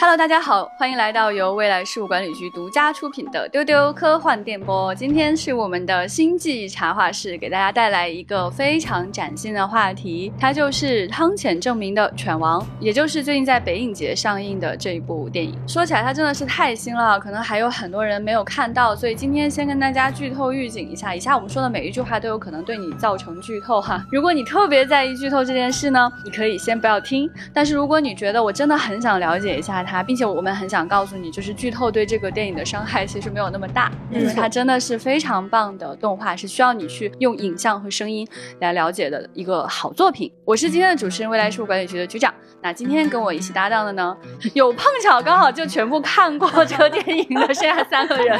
[0.00, 4.94] Hello，大家好，欢迎来到由未来事务管理局独家出品的丢丢科幻电波。
[4.94, 15.54] 今天是我们的星际茶话室，给大家带来一个非常崭新的话题，它就是汤浅证明的《犬王》，也就是最近在北影节上映的这一部电影。
[15.68, 24.02] 说起来，它真的是太新了，可能还有很多人没有看到，所以今天先跟大家剧透预警一下，以下我们说的每一句话都有可能对你造成剧透哈。
[24.10, 27.30] 如果你特别在意剧透这件事呢，你可以先不要听。
[27.52, 38.26] 但是如果你觉得我真的很想了解一下，并且我们很想告诉你，就是剧透对这个电影的伤害其实没有那么大，因为它真的是非常棒的动画，是需要你去用影像和声音
[38.60, 40.32] 来了解的一个好作品。
[40.44, 42.32] 我是今天的主持人，未来事务管理局的局长。
[42.62, 44.16] 那今天跟我一起搭档的呢，
[44.54, 48.38] 有碰巧刚好就全部看过这个电影的剩下三个人，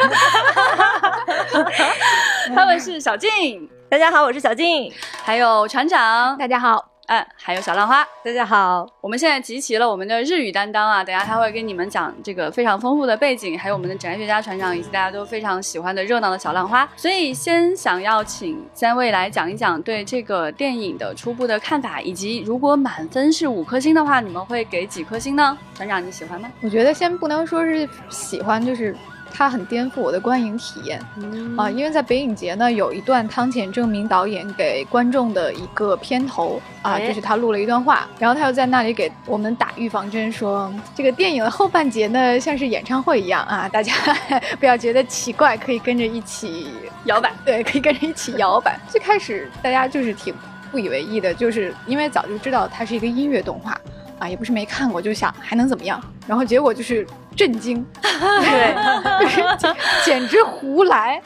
[2.55, 4.93] 他们是小静，大家好，我是小静，
[5.25, 6.90] 还有船长，大家好。
[7.11, 8.89] 嗯，还有小浪花，大家好。
[9.01, 16.89] 我们现在集齐了我们的日语担当啊，等下他会跟你们讲这个非常丰富的背景，还有我们的宅学家船长以及大家都非常喜欢的热闹的小浪花。
[16.95, 25.59] 所以先想要请三位来讲一讲对这个电影的初步的看法，以及如果满分是五颗星的话，你们会给几颗星呢？
[25.75, 26.49] 船长你喜欢吗？
[26.63, 28.95] 我觉得先不能说是喜欢，就是。
[29.33, 31.01] 它很颠覆我的观影体验
[31.57, 31.71] 啊！
[31.71, 43.93] 因为在北影节呢，有一段汤浅证明导演给观众的一个片头啊，就是他录了一段话，然后他又在那里给我们打预防针，说这个电影的后半节呢，像是演唱会一样啊，大家
[44.61, 46.69] 不要觉得奇怪，可以跟着一起
[47.05, 48.79] 摇摆，对，可以跟着一起摇摆。
[48.89, 50.35] 最开始大家就是挺
[50.71, 53.79] 不以为意的，就是因为早就知道它是一个音乐动画。
[54.19, 55.99] 啊，也不是没看过，就想还能怎么样？
[56.27, 57.07] 然后结果就是
[57.41, 58.77] 震惊， 对，
[60.05, 61.19] 简直胡来，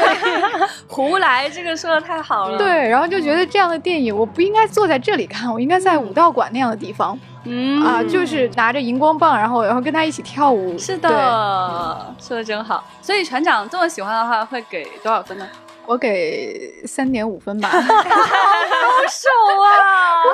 [0.88, 2.56] 胡来，这个说的太好了。
[2.56, 7.84] 对，然后就觉得这样的电影，我不应该坐在这里看，我应该在武道馆那样的地方，嗯。
[7.84, 10.78] 啊，就是拿着荧光棒，然后然后跟他一起跳舞。
[10.78, 12.82] 是的，说的真好。
[13.02, 15.46] 所以船长这么喜欢的话，会给多少分呢？
[15.84, 19.28] 我给三点五分吧，高手
[19.62, 20.24] 啊，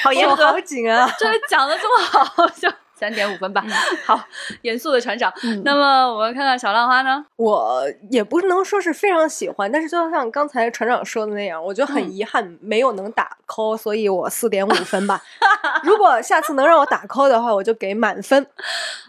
[0.00, 2.70] 好严格，好紧啊，这讲的这么好，就
[3.04, 3.62] 三点五分吧。
[4.06, 4.18] 好，
[4.62, 5.30] 严肃的船长。
[5.62, 7.22] 那么我们看看小浪花呢？
[7.36, 15.20] 我也不能说是非常喜欢，但是就像刚才船长说的那样，我觉得很遗憾没有能打扣，所以我四点五分吧。
[15.84, 18.46] 如果下次能让我打扣的话，我就给满分。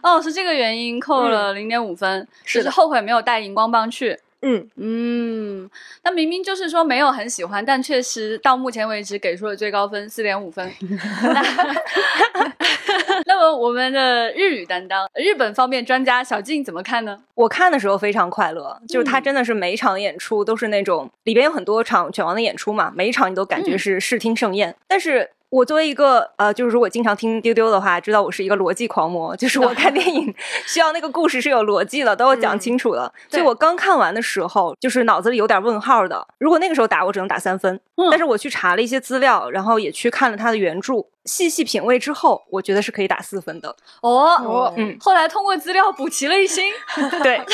[0.04, 4.20] 哦，是这个原因扣了零点五分，是后悔没有带荧光棒去。
[4.48, 5.68] 嗯嗯，
[6.04, 10.72] 那明明就是说没有很喜欢，但确实到目前为止给出了最高分四点五分。
[13.26, 17.20] 那么我们的日语担当、日本方面专家小静怎么看呢？
[17.34, 25.32] 我看的时候非常快乐，就是他真的是每一场演出都是那种里边有很多场犬王的演出嘛，每一场你都感觉是视听盛宴，但是。
[25.56, 30.36] 我作为一个呃，就是如果经常听丢丢的话，知道我是一个逻辑狂魔，就是我看 电影
[30.68, 33.10] 需要那个故事是有逻辑的，都要讲清楚的。
[33.30, 36.28] 所以我刚看完的时候，就是脑子里有点问号的。
[36.40, 37.80] 如果那个时候打，我只能打三分。
[38.12, 40.96] 但是我去查了一些资料，然后也去看了他的原著。
[41.26, 44.74] 细细品味之后，我觉得是可以打四分的哦。
[44.78, 46.72] 嗯，后来通过资料补齐了一星。
[47.24, 47.42] 对，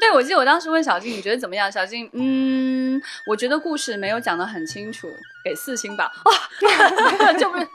[0.00, 1.70] 对，我记得我当时问小静，你觉得怎么样？
[1.70, 5.08] 小静，嗯，我觉得故事没有讲得很清楚，
[5.44, 6.10] 给四星吧。
[6.24, 7.68] 啊， 就不是，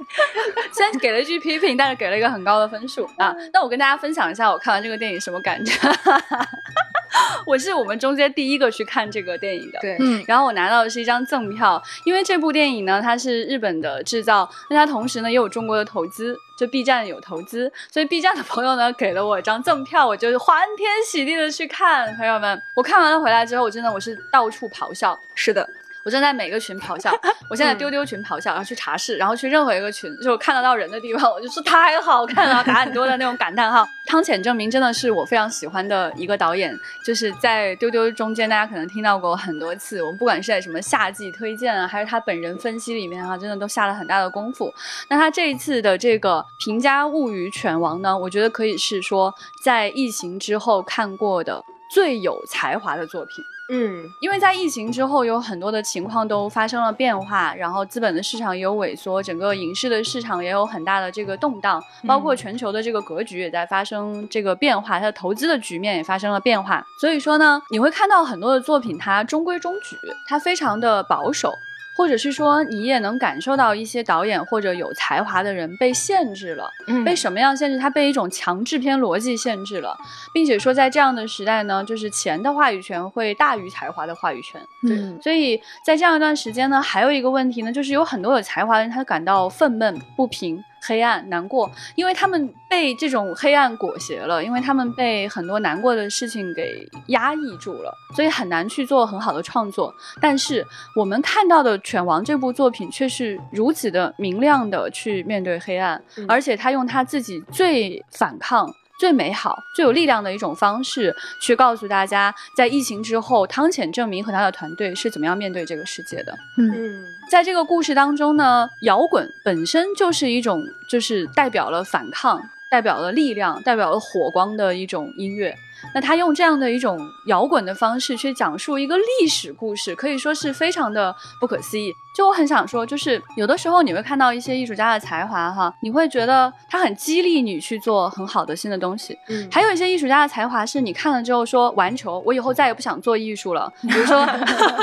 [0.78, 3.36] 虽然给了一句批评，但是给了一个很高的分数啊。
[3.52, 5.74] 那我跟大家分享一下，我看完这个电影什么感觉。
[7.48, 22.16] 我是我们中间第一个去看这个电影的，对，嗯，然后我拿到的是一张赠票，因为这部电影呢，它是日本的制造，那它同时呢也有中国的投资，就 B 站有投资，所以 B 站的朋友呢给了我一张赠票，我就欢天喜地的去看。
[22.18, 25.68] 朋友们，我看完了回来之后，我真的我是到处咆哮，是的。
[26.08, 27.14] 我正在每个群咆哮，
[27.52, 33.86] 我现在丢丢群咆哮，然后去茶室，然后去任何一个群，就看得到人的地方，我就说太好看了，打很多的那种感叹号。
[34.06, 36.74] 汤浅证明真的是我非常喜欢的一个导演，
[37.04, 40.02] 就是在丢丢中间，大家可能听到过很多次。
[40.02, 44.74] 我们不管是在什么夏季推荐啊，还是他本人分析里面啊，真的都下了很大的功夫。
[45.10, 51.62] 那他这一次的这个平价物语犬王呢，我觉得可以是说在疫情之后看过的
[51.94, 53.44] 最有才华的作品。
[53.70, 66.86] 嗯，因为在疫情之后，有很多的情况都发生了变化，然后资本的市场也有萎缩，整个影视的市场也有很大的这个动荡，包括全球的这个格局也在发生这个变化，它的投资的局面也发生了变化。
[66.98, 69.98] 所以说呢，你会看到很多的作品，它中规中矩，
[70.28, 71.54] 它非常的保守。
[71.98, 77.80] 或者是说，你也能感受到一些导演或者有才华的人被限制了，嗯被什么样限制？
[77.80, 79.98] 他被一种强制片逻辑限制了，
[80.32, 84.62] 并且说在这样的时代呢，就是钱的话语权会大于才华的话语权。
[84.84, 90.64] 对，所以在这样一段时间呢，还有一个问题呢，就是有很多有才华的人他感到愤懑不平。
[90.88, 99.94] 黑暗、难过，因为他们被这种黑暗裹挟了，因为他们被很多难过的事情给压抑住了，所以很难去做很好的创作。
[100.22, 108.74] 但是我们看到的《犬王》这部作品却是如此的明亮的去面对黑暗，而且他用他自己最反抗。
[108.98, 116.36] 最美好、最有力量的一种方式，去告诉大家，在疫情之后，汤浅证明和他的团队是怎么样面对这个世界的。
[116.58, 122.42] 嗯，在这个故事当中呢，摇滚本身就是一种，就是代表了反抗、
[122.72, 125.56] 代表了力量、代表了火光的一种音乐。
[125.94, 131.94] 那他用这样的一种摇滚的方式去讲述一个历史故事，可以说是非常的不可思议。
[132.18, 139.16] 就我很想说，就是有的时候你会看到一些艺术家的才华，哈，你会觉得他很激励你去做很好的新的东西。
[139.30, 143.72] 嗯，还有一些艺术家的才华是你看了之后说完球，我以后再也不想做艺术了。
[143.84, 144.26] 比如说，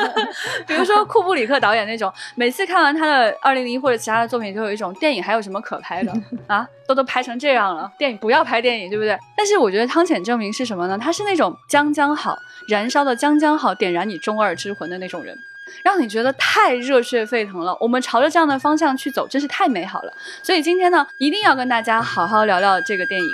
[0.65, 6.13] 比如说库布里克导演那种，每次看完他的二零零一或者其他的作品，就有一种电影还有什么可拍的
[6.47, 6.65] 啊？
[6.87, 9.19] 都都拍成这样了，电影不要拍电影，对不对？
[9.37, 10.97] 但是我觉得汤浅证明是什么呢？
[10.97, 12.39] 他是那种将将好，
[12.69, 15.37] 燃烧的将将好，点燃你中二之魂的那种人。
[15.83, 20.13] 让你觉得太热血沸腾了，我们朝着这样的方向去走，真是太美好了。
[20.43, 23.29] 所以今天呢，一定要跟大家好好聊聊这个电影。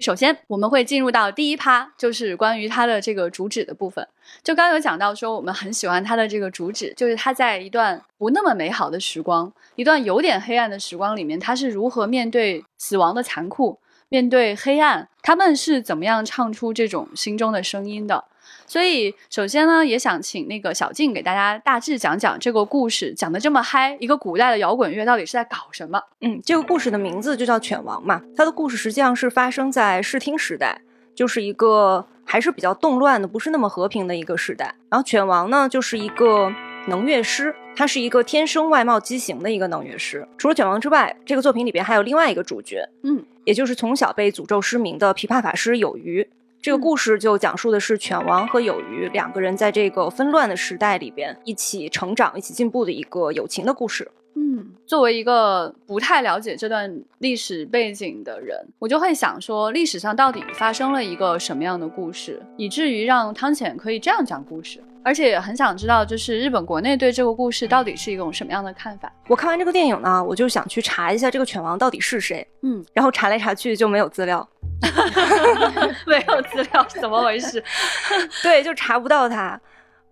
[0.00, 4.08] 首先，我们会进入到第一趴，就是关于它的这个主旨的部分。
[4.42, 13.78] 就刚有讲到说，我们很喜欢它的这个主旨，就是它在一段不那么美好的时光，一段有点黑暗的时光里面，它是如何面对死亡的残酷，
[14.08, 18.24] 面对黑暗，他们是怎么样唱出这种心中的声音的。
[18.70, 26.00] 所以，首先呢，也想请那个小静给大家大致讲讲这个故事，讲的这么嗨，一个古代的摇滚乐到底是在搞什么？
[26.20, 28.22] 嗯，这个故事的名字就叫《犬王》嘛。
[28.36, 30.82] 它的故事实际上是发生在视听时代，
[31.16, 34.72] 就是一个还是比较动乱的，不是那么和平的一个时代。
[34.88, 36.54] 然后，犬王呢，就是一个
[36.86, 40.24] 能乐师，他是一个天生外貌畸形的一个能乐师。
[40.38, 46.28] 除了犬王之外，这个作品里边还有另外一个主角，嗯，也就是从小被诅咒失明的琵琶法师有余。
[46.62, 54.10] 这个故事就讲述的是犬王和有鱼两个人在这个纷乱的时代里边一起成长、一起进步的一个友情的故事。
[54.34, 64.82] 嗯，作为一个不太了解这段历史背景的人，我就会想说，历史上到底发生了一个什么样的故事，以至于让汤浅可以这样讲故事？
[65.04, 69.10] 而且也很想知道，就是日本国内对这个故事到底是一种什么样的看法？
[69.28, 72.46] 我看完这个电影呢，我就想去查一下这个犬王到底是谁。
[72.62, 74.46] 嗯，然后查来查去就没有资料。
[76.06, 77.62] 没有资料，怎么回事？
[78.42, 79.58] 对，就查不到他。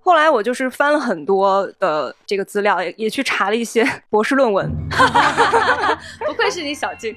[0.00, 4.70] 后来我就是翻了很多的这个资料，也也去查了一些博士论文。
[6.26, 7.14] 不愧是你小静。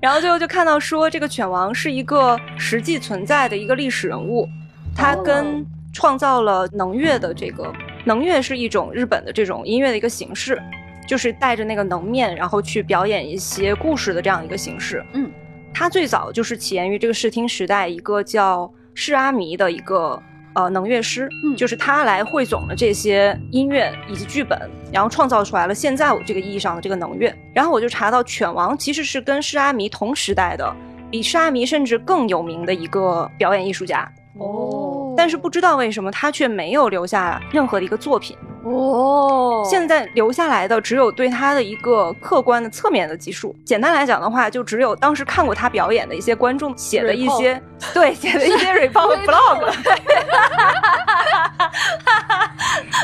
[0.00, 4.48] 然后最后就看到说，这个犬王是一个实际存在的一个历史人物，
[4.96, 7.72] 他跟创造了能乐的这个
[8.04, 10.60] 能乐是一种日本的这种音乐的一个形式，
[11.06, 15.04] 就是带着那个能面，然后去表演一些故事的这样一个形式。
[15.12, 15.30] 嗯。
[15.72, 20.20] 它最早就是起源于这个视听时代，一个叫释阿弥的一个
[20.52, 24.58] 呃能乐师，嗯，就是他来汇总了这些音乐以及剧本，
[24.92, 27.32] 然后创造出来了现在我这个意义上的这个能乐。
[27.54, 30.74] 然后我就查到犬王其实是跟释阿弥同时代的，
[31.08, 34.12] 比释阿弥甚至更有名的一个表演艺术家。
[34.38, 38.36] 哦，但是不知道为什么他却没有留下任何的一个作品。
[38.62, 43.54] 哦，现在留下来的只有对他的一个客观的侧面的记述。
[43.64, 47.60] 简单来讲的话，就只有当时看过他表演的一些观众写的一些，
[47.94, 49.72] 对，写的一些 report blog。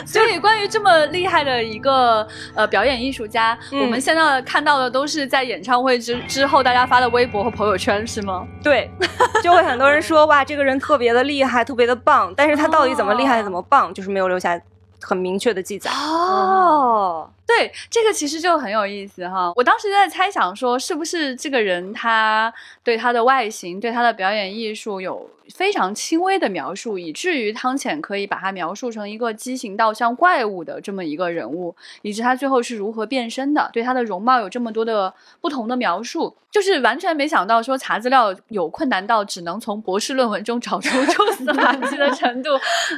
[0.04, 8.46] 所以，关于这么厉害的一个呃表演艺术家，我们现在看到的都是在演唱会之之后大家发的微博和朋友圈，是吗？
[8.62, 8.90] 对，
[9.42, 14.58] 就会很多人说哇，这个人特别的厉害，特别的棒，但是他到底怎么厉害，怎么棒，就是没有留下。
[15.06, 15.88] 很明确的记载。
[15.92, 19.52] 哦，对，这个其实就很有意思哈。
[19.54, 25.30] 我当时在猜想说，是不是这个人他对他的外形、对他的表演艺术有。
[25.54, 31.72] 非常轻微的描述，以至于汤浅可以把他描述成一个畸形到像怪物的这么一个人物，
[32.02, 42.50] 以及他最后是如何变身的，对他的容貌有这么多的不同的描述，就是完全没想到说查资料有困难到只能从博士论文中找出 蛛丝马迹的程度。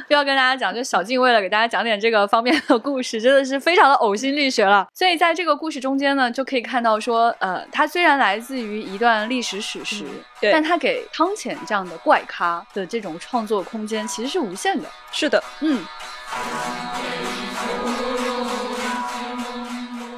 [0.07, 4.87] 不要跟大家讲，就小静为了给大家讲点这个方面的故事，真的是非常的呕心沥血了。
[4.93, 10.05] 所以在这个故事中间呢，就可以看到说，呃，它虽然来自于一段历史史实，
[10.39, 12.65] 对但它给汤浅这样的怪咖。
[12.73, 15.83] 的这种创作空间其实是无限的，是的，嗯。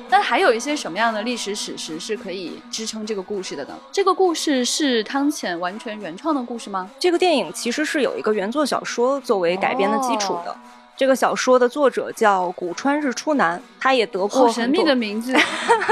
[0.10, 3.74] 那还有一些什么样的历史史实是可以支撑这个故事的呢？
[3.92, 6.90] 这个故事是汤浅完全原创的故事吗？
[7.00, 10.56] 这个电影其实是有一个原作小说作为改编的基础的。
[11.02, 15.36] 这个小说的作者叫古川日出男，他也得过神秘的名字。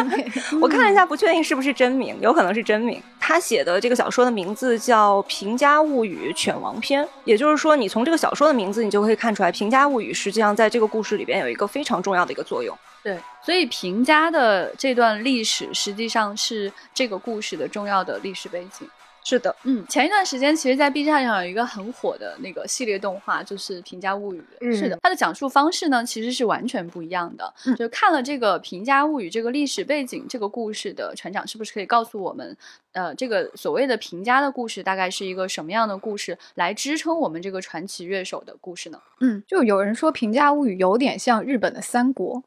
[0.61, 3.01] 我看了一下，不确定是不是真名，有可能是真名。
[3.19, 12.77] 他写的这个小说的名字叫《平家物语犬王篇》，也就是说，你从这个小说的名字，你就可以看出来，《平家物语》实际上在这个故事里边有一个非常重要的一个作用。
[13.01, 18.87] 对，所以平家的这段历史实际上是这个故事的重要的历史背景。
[19.29, 24.43] 是的，嗯，前一段时间其实，在 B 站上有一个很火的那个系列动画，就是《平家物语》。
[24.75, 27.53] 是的，它的讲述方式呢，其实是完全不一样的。
[27.77, 32.57] 就看了这个《平家物语》这个历史背景，这个故事的船长，是不是可以告诉我们，
[32.93, 38.99] 呃，这个所谓的平家的故事，大概是一个什么样的故事，来支撑我们这个传奇乐手的故事呢？
[39.19, 42.41] 嗯，就有人说《平家物语》有点像日本的三国。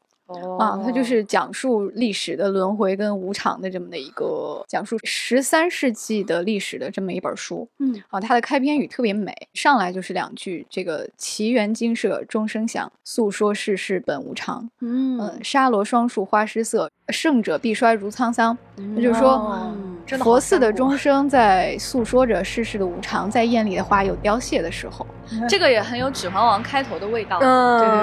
[0.59, 7.67] 啊，它就是讲述历史的轮回跟无常的这么的一个讲述十三世纪的历史的这么一本书。
[7.79, 14.69] 嗯，啊，它的开篇语特别美，上来就是两句：这个奇缘精舍钟声响，诉说世事本无常。
[14.81, 18.57] 嗯，沙罗双树花失色，胜者必衰如沧桑。
[18.75, 19.73] 那就是说，
[20.19, 25.05] 佛寺的钟声在诉说着世事的无常，在艳丽的花有凋谢的时候。
[25.49, 27.97] 这个也很有《指环王》开头的味道，嗯，对对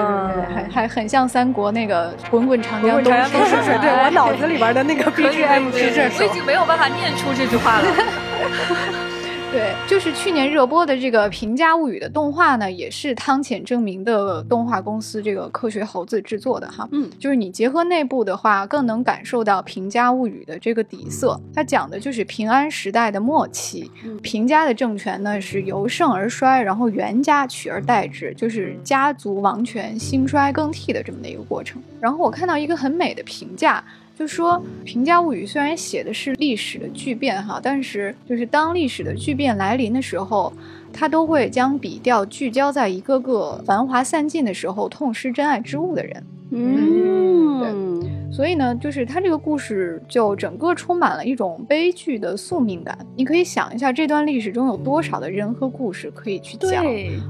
[0.45, 3.13] 对对，还还很像三国那个滚滚长江东
[3.45, 7.85] 逝水，对我 脑子里边的那个 BGM 是这我已经没有办法念出这句话了。
[9.51, 16.87] 对，就是去年热播的这个《平家物语》的动画呢，也是汤浅证明的动画公司这个科学猴子制作的哈。
[16.93, 21.37] 嗯，就是你结合内部的话，更能感受到《平家物语》的这个底色。
[21.53, 23.91] 它讲的就是平安时代的末期，
[24.23, 31.83] 平家的政权呢是由盛而衰，然后源家取而代之，就是家族王权兴衰更替的这么的一个过程。
[31.99, 33.83] 然后我看到一个很美的评价。
[34.21, 40.53] 就说《平价物语》虽然写的是历史的巨变哈，但是就是当历史的巨变来临的时候，
[40.93, 46.23] 他都会将笔调聚焦在一个个繁华散尽的时候痛失真爱之物的人。
[46.51, 48.11] 嗯，对。
[48.31, 52.97] 所以呢，就是他这个故事就整个充满了一种悲剧的宿命感。
[53.15, 56.83] 你可以想一下，这段历史中有多少的人和故事可以去讲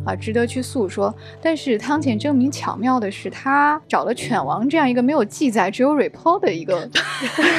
[0.06, 1.14] 啊，值得去诉说。
[1.42, 6.88] 但是汤浅证明巧妙的是，他找了犬王这样一个没有记载、只有 report 的一个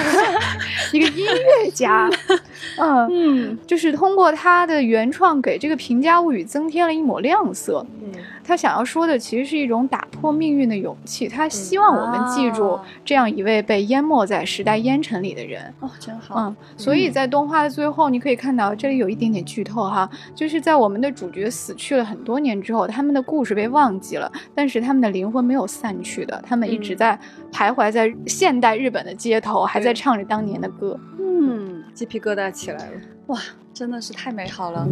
[0.95, 2.09] 一个音乐家，
[2.78, 7.85] 嗯嗯，就是通过他的原创，给这个平家物语增添了一抹亮色。
[8.00, 8.12] 嗯，
[8.44, 11.26] 他想要说的其实是一种打破命运的勇气。
[11.26, 13.22] 他希望我们记住这样。
[13.32, 16.34] 一位被淹没在时代烟尘里的人哦，真好。
[16.38, 27.18] 嗯，所以在动画的最后，你可以看到这里有一点点剧透哈，就是在我们的主角死去了很多年之后，他们的故事被忘记了，但是他们的灵魂没有散去的，他们一直在
[27.50, 30.99] 徘徊在现代日本的街头，还在唱着当年的歌。
[31.18, 33.38] 嗯，鸡皮疙瘩起来了，哇，
[33.72, 34.87] 真的是太美好了。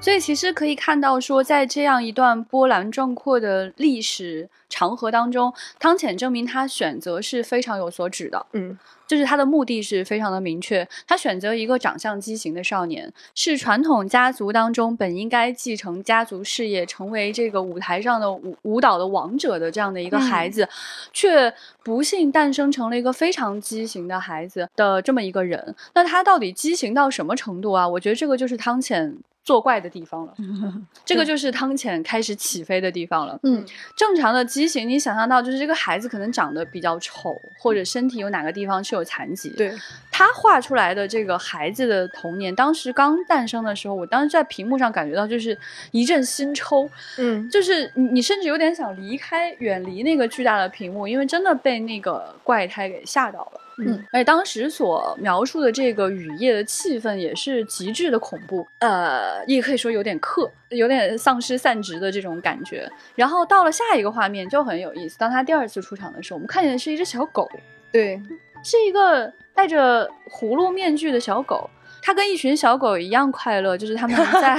[0.00, 8.46] 所以其实可以看到，说在这样一段波澜壮阔的历史长河当中，汤浅证明他选择是非常有所指的。
[8.54, 20.66] 嗯，就是他的目的是非常的明确，他选择一个长相畸形的少年，是传统家族当中本应该继承家族事业，成为这个舞台上的舞舞蹈的王者的这样的一个孩子，
[21.12, 21.52] 却
[21.84, 25.76] 不幸诞生成了一个非常畸形的孩子的这么一个人。
[25.92, 27.86] 那他到底畸形到什么程度啊？
[27.86, 29.18] 我觉得这个就是汤浅。
[29.42, 30.34] 作怪的地方了，
[31.04, 33.38] 这个就是汤浅开始起飞的地方了。
[33.42, 33.64] 嗯，
[33.96, 39.50] 正常的畸形，你想象到就是这个孩子可能长得比较丑，或者身体有哪个地方是有残疾。
[39.50, 39.72] 对，
[40.10, 45.56] 他画出来的这个孩子的童年，当时刚诞生的时候，我当时在屏幕上感觉到就是
[45.90, 46.88] 一阵心抽。
[47.18, 53.60] 嗯，就是你你甚至有点想离开、远离那个巨大的屏幕，因为真的被那个怪胎给吓到了。
[53.86, 62.90] 嗯，而且当时所描述的这个雨夜的气氛也是极致的恐怖，呃，也可以说有点克，有点丧尸散值的这种感觉。
[63.14, 67.50] 然后到了下一个画面就很有意思，当他第二次出场的时候，我们看见的是一只小狗，
[67.92, 68.20] 对，
[68.62, 71.68] 是一个戴着葫芦面具的小狗。
[72.02, 74.58] 它跟一群小狗一样快乐，就是它们在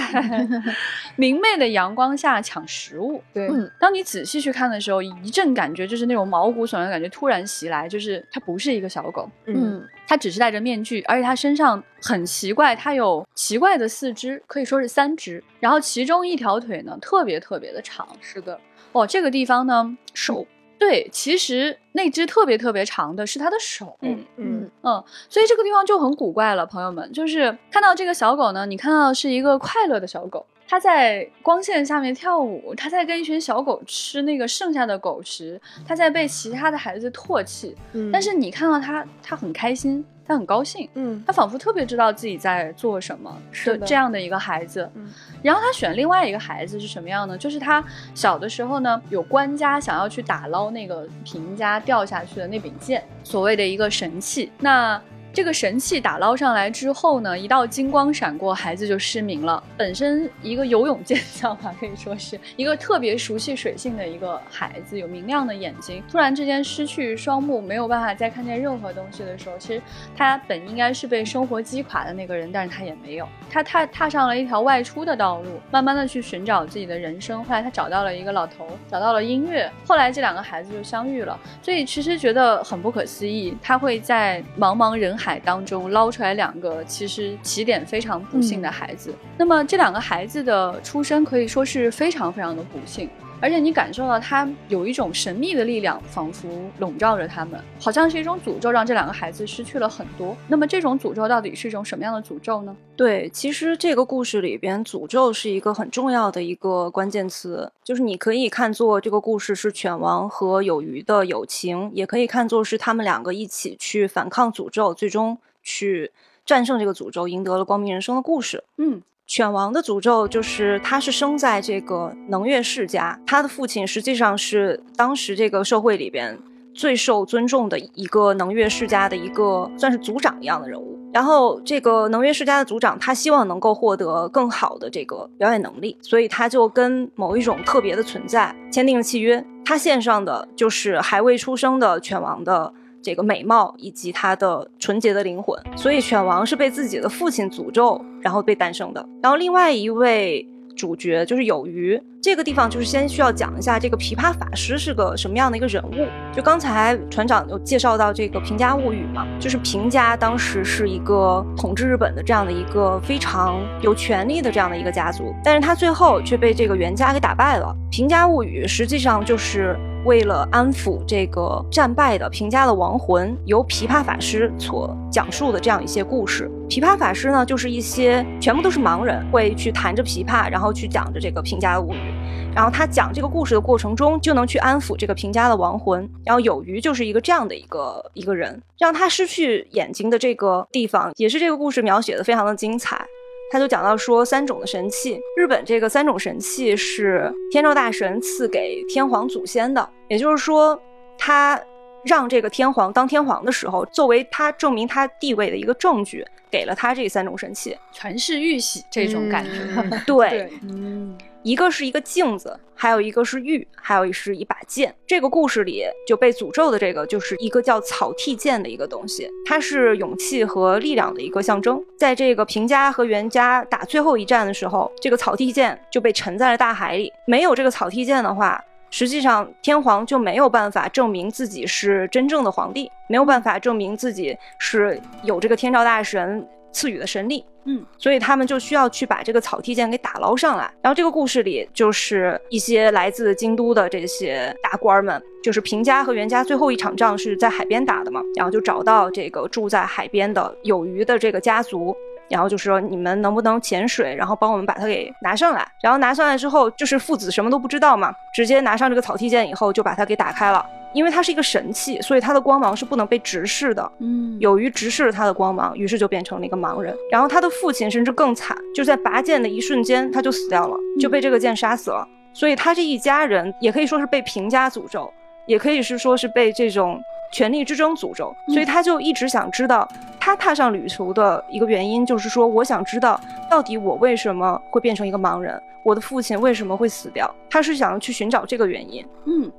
[1.17, 3.21] 明媚的阳光下抢食物。
[3.33, 18.07] 对，当你仔细去看的时候，一阵感觉就是那种毛骨悚然的感觉突然袭来，就是它不是一个小狗，嗯，它只是戴着面具，而且它身上很奇怪，它有奇怪的四肢，可以说是三只，然后其中一条腿呢特别特别的长。
[18.21, 18.59] 是的，
[18.91, 20.45] 哦，这个地方呢手。
[20.81, 30.43] 对，其实那只特别特别长的是它的手，嗯嗯嗯，所以这个地方就很古怪了，朋友们，就是看到这个小狗呢，你看到是一个快乐的小狗。
[30.67, 37.75] 它在光线下面跳舞，它在跟一群小狗吃那个剩下的狗食，它在被其他的孩子唾弃。
[37.93, 44.89] 嗯但是你看到它，它很开心，他很高兴，嗯他仿佛特别知道自己在做什么，是这样的一个孩子。
[44.95, 45.09] 嗯
[45.41, 47.35] 然后他选另外一个孩子是什么样呢？
[47.37, 54.51] 就是他小的时候呢，有官家想要去打捞那个平家掉下去的那柄剑，所谓的一个神器。
[54.59, 55.01] 那
[55.33, 59.63] 这个神器打捞上来之后呢，一道金光闪过，孩子就失明了。
[59.77, 69.81] 本身一个游泳健将吧，可以说是一个特别熟悉水性的一个孩子，有明亮的眼睛，突然之间失去双目，没有办法再看见任何东西的时候，其实
[70.17, 77.41] 他本应该是被生活击垮的那个人，但是他也没有，他踏踏上了一条外出的道路，慢慢的去寻找自己的人生。
[77.45, 81.39] 后来他找到了一个老头，找到了音乐，后来这两个孩子就相遇了。
[81.61, 89.13] 所以其实觉得很不可思议，他会在茫茫人海当中捞出来两个其实起点非常不幸的孩子。
[89.37, 93.09] 那么这两个孩子的出生可以说是非常非常的不幸。
[93.41, 100.37] 而且你感受到他有一种神秘的力量，仿佛笼罩着他们，好像是一种诅咒，让这两个孩子失去了很多。
[100.47, 102.77] 那么这种诅咒到底是一种什么样的诅咒呢？
[102.95, 116.11] 对，其实这个故事里边，诅咒是一个很重要的一个关键词，就是你可以看作这个故事是犬王和有鱼的友情，也可以看作是他们两个一起去反抗诅咒，最终去
[116.45, 118.63] 战胜这个诅咒，赢得了光明人生的故事。
[118.77, 126.37] 嗯，犬王的诅咒就是他是生在这个能乐世家，他的父亲实际上是当时这个社会里边
[126.73, 130.99] 最受尊重的一个能乐世家的一个算是族长一样的人物。
[131.13, 139.41] 然后这个能乐世家的族长，他希望能够获得更好的这个表演能力，所以他就跟某一种特别的存在签订了契约。
[139.63, 149.07] 他献上的就是还未出生的犬王的这个美貌以及他的纯洁的灵魂，所以犬王是被自己的父亲诅咒，然后被诞生的。
[149.21, 156.07] 然后另外一位主角就是有鱼，这个地方就是先需要讲一下这个琵琶法师是个什么样的一个人物。
[156.31, 167.75] 就刚才船长有介绍到这个平家物语嘛，就是平家当时是一个统治日本的这样的一个非常有权力的这样的一个家族，但是他最后却被这个源家给打败了。
[167.89, 169.75] 平家物语实际上就是。
[170.03, 176.49] 为了安抚这个战败的平家的亡魂，由琵琶法师所讲述的这样一些故事。
[176.67, 182.10] 琵琶法师呢，就是一些全部都是盲人，会去弹着琵琶，然后去讲着这个平家物语。
[182.55, 186.07] 然后他讲这个故事的过程中，就能去安抚这个平家的亡魂。
[186.25, 193.05] 然后有鱼就是一个这样的一个一个人，让他失去眼睛的这个地方，也是这个故事描写的非常的精彩。
[193.51, 200.79] 他就讲到说三种的神器，日本这个三种神器是天照大神赐给天皇祖先的，也就是说，
[201.17, 201.59] 他
[202.05, 209.99] 让这个天皇当天皇的时候，作为他证明他地位的一个证据，给了他这三种神器，传世玉玺这种感觉。
[210.07, 214.93] 对，嗯，一个是一个镜子，还有一个是玉，还有一是一把剑。
[215.07, 221.83] 这个故事里就被诅咒的这个，就是一个叫草剃剑的一个东西，它是勇气和力量的一个象征。
[221.97, 227.11] 在这个平家和源家打最后一战的时候，这个草剃剑就被沉在了大海里。
[227.25, 237.45] 没有这个草剃剑的话，实际上天皇就没有办法证明自己是真正的皇帝，没有办法证明自己是有这个天照大神赐予的神力。
[237.65, 240.63] 嗯，所以他们就需要去把这个草剃剑给打捞上来。
[240.81, 251.95] 然后这个故事里就是一些来自京都的这些大官们，就是平家和源家最后一场仗是在海边打的嘛，然后就找到这个住在海边的有鱼的这个家族。
[252.29, 255.67] 然后就说你们能不能潜水，然后帮我们把它给拿上来。
[255.83, 260.65] 然后拿上来之后，就是父子什么都不知道嘛，直接拿上这个草剃剑以后就把它给打开了。
[260.93, 263.91] 因为它是一个神器，所以它的光芒是不能被直视的。
[263.99, 266.95] 嗯，有于直视了他的光芒，于是就变成了一个盲人。
[267.11, 272.07] 然后他的父亲甚至更惨，就在拔剑的一瞬间他就死掉了，就被这个剑杀死了。
[272.33, 275.11] 所以他这一家人也可以说是被平家诅咒，
[275.45, 277.01] 也可以是说是被这种
[277.33, 278.33] 权力之争诅咒。
[278.47, 279.87] 所以他就一直想知道，
[280.19, 287.29] 他踏上旅途的一个原因就是说，我想知道到底我为什么会变成一个盲人，我的父亲为什么会死掉？
[287.49, 289.05] 他是想要去寻找这个原因。
[289.25, 289.51] 嗯。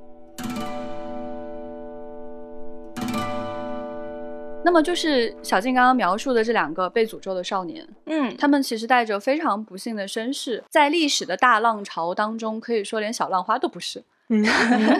[4.63, 14.03] 那么就是小静刚刚描述的这两个被诅咒的少年，嗯，他们其实带着非常不幸的身世，在历史的大浪潮当中，可以说连小浪花都不是。
[14.29, 14.41] 嗯，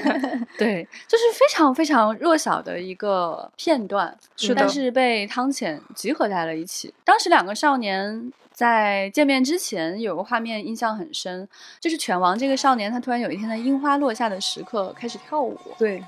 [0.60, 6.94] 对，就是非常非常弱小的一个片段，是的但是被汤浅集合在了一起。
[7.06, 11.48] 当时两个少年在见面之前，有个画面印象很深，
[11.80, 16.04] 就是犬王这个少年，他突然有一天在樱花落下的时刻开始跳舞，对，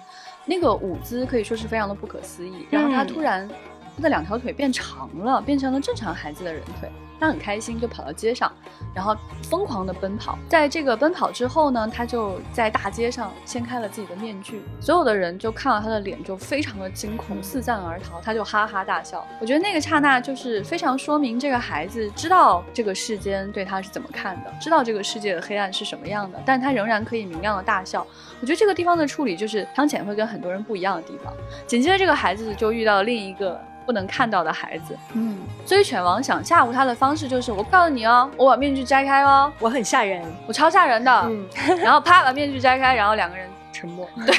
[0.45, 2.65] 那个舞姿可以说是非常的不可思议。
[2.69, 3.49] 然后他嗯突然
[3.95, 6.89] 他的两条腿变长了，变成了正常孩子的人腿。
[7.19, 8.51] 他很开心，就跑到街上，
[8.93, 10.37] 然后疯狂的奔跑。
[10.49, 18.19] 在这个奔跑之后呢，他就在大街上掀开了自己的面具，所有的人就看到他的脸就非常的惊恐，四散而逃。
[18.21, 19.25] 他就哈哈大笑。
[19.39, 28.05] 我觉得那个刹那就是非常说明这个孩子知道这个世间对他是怎么看的，知道这个世界的黑暗是什么样的，但他仍然可以明亮的大笑。
[28.41, 31.33] 我觉得这个地方的处理就是汤浅会跟很多人不一样的地方。
[31.65, 33.59] 紧接着这个孩子就遇到另一个。
[33.85, 41.47] 不能看到的孩子，嗯，所以犬王想吓唬他的方式就是，我告诉你哦，我把面具摘开哦，我很吓人，我超吓人的，嗯，
[41.79, 43.47] 然后啪把面具摘开，然后两个人。
[43.75, 44.35] 沉默，对，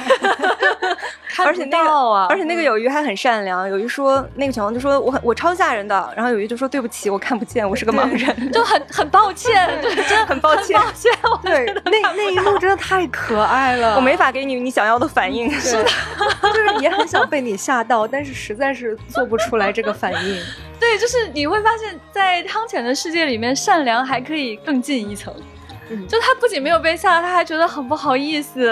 [1.44, 1.90] 而且那个，
[2.30, 3.68] 而且那个友谊还很善良。
[3.68, 11.12] 友谊说，那个小王就说我很我超吓人的，然后友谊就说对不起，我看不见，我是个盲人，就很很抱歉， 就是真的很抱歉，抱歉。
[11.44, 15.84] 对，那那一幕真的太可爱了，我没法给你你想要的反应，是的，
[16.42, 20.42] 就是也很想被你吓到，但是实在是做不出来这个反应。
[20.80, 25.34] 对，就是你会发现在汤浅的世界里面，善良还可以更进一层。
[26.08, 28.66] 就他不仅没有被吓，他还觉得很不好意思。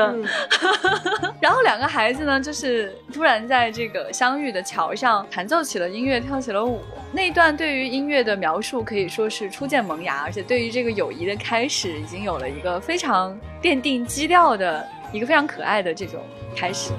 [1.41, 6.81] 然后两个孩子呢，就是突然在这个相遇的桥上弹奏起了音乐，跳起了舞。
[7.13, 16.21] 那一段对于音乐的描述可以说是初见萌芽，而且对于这个友谊的开始，已经有了一个非常奠定基调的一个非常可爱的这种
[16.57, 16.91] 开始。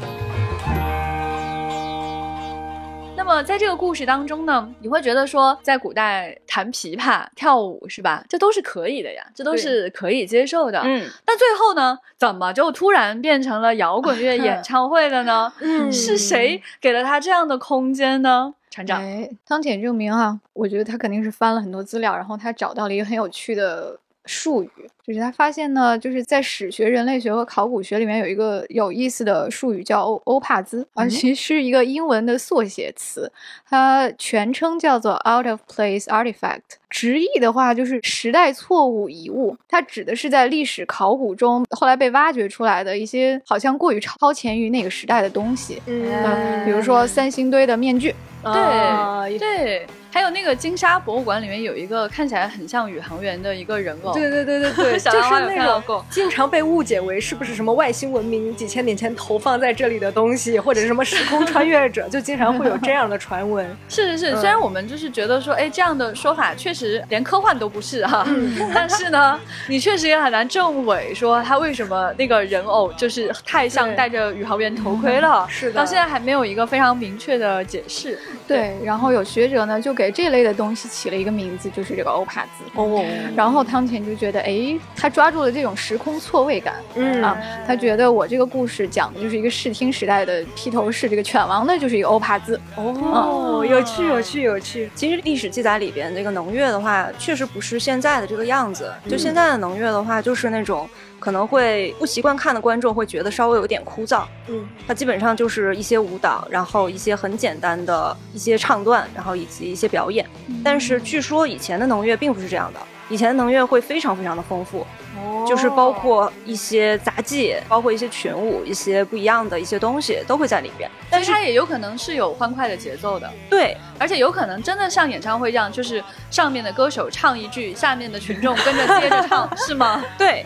[3.28, 8.24] 那么在这个故事当中呢，你会觉得说，在古代弹琵琶、跳舞是吧？
[8.30, 10.80] 这都是可以的呀，这都是可以接受的。
[10.86, 15.52] 嗯，但最后呢，怎么就突然变成了摇滚乐 演唱会了呢？
[15.60, 18.54] 嗯，是谁给了他这样的空间呢？
[18.70, 19.02] 船长，
[19.44, 23.98] 汤浅证明啊，我觉得他肯定是翻了很多资料，然后他找到了一个很有趣的。
[24.26, 24.70] 术语。
[25.06, 33.32] 就是他发现呢，就是在史学、人类学和考古学里面有一个有意思的术语叫欧欧帕兹，啊，其实是一个英文的缩写词，
[33.70, 39.56] 它全称叫做 out of place artifact，直译的话就是时代错误遗物。
[39.70, 49.88] 它指的是在历史考古中后来被挖掘出来的一些好像过于超前于那个时代的东西，嗯，比如说三星堆的面具，对对。
[50.16, 63.68] 还有那个金沙博物馆里面有一个看起来很像宇航员的一个人偶，对对对对对， 就是那种经常被误解为是不是什么外星文明几千年前投放在这里的东西，或者是什么时空穿越者， 就经常会有这样的传闻。
[63.90, 68.26] 是是是，虽然我们就是觉得说，哎，这样的说法确实连科幻都不是哈，
[68.74, 75.46] 但是呢，你确实也很难证伪说他为什么那个人偶就是太像戴着宇航员头盔了。
[75.50, 78.18] 是的，到现在还没有一个非常明确的解释。
[78.48, 80.05] 对，然后有学者呢就给。
[80.06, 82.64] 给这类的东西起了一个名字，就是这个欧帕兹。
[82.76, 83.04] 哦，
[83.36, 86.76] 然后汤浅就觉得，哎，他抓住了这种时空错位感。
[86.96, 92.60] 嗯啊，他觉得我这个故事讲的就是一个视听时代的披头士，这个犬王呢就是一个欧帕兹。
[92.76, 94.90] 哦，有趣，有趣，有趣。
[94.94, 98.94] 其实历史记载里边这个能乐的话，确实不是现在的这个样子。
[99.10, 100.88] 就现在的能乐的话，就是那种。
[101.26, 110.24] 可能会不习惯看的观众会觉得稍微有点枯燥，嗯，它基本上就是一些舞蹈，然后一些很简单的一些唱段，然后以及一些表演。
[110.64, 114.82] 但是据说以前的能乐并不是这样的，以前的能乐会非常非常的丰富。
[115.18, 120.90] 哦就是包括一些杂技，包括一些群舞，一些不一样的一些东西都会在里边。
[121.08, 130.04] 但是它也有可能是有欢快的节奏的，对，而且有可能真的像演唱会这样，就是上面的歌手唱一句，下面的群众跟着接着唱， 是吗？
[130.18, 130.44] 对，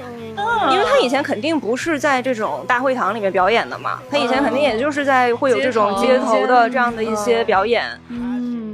[0.71, 7.85] 因为他以前肯定不是在这种大会堂里面表演的嘛，他以前肯定也就是在会有这种街头的这样的一些表演。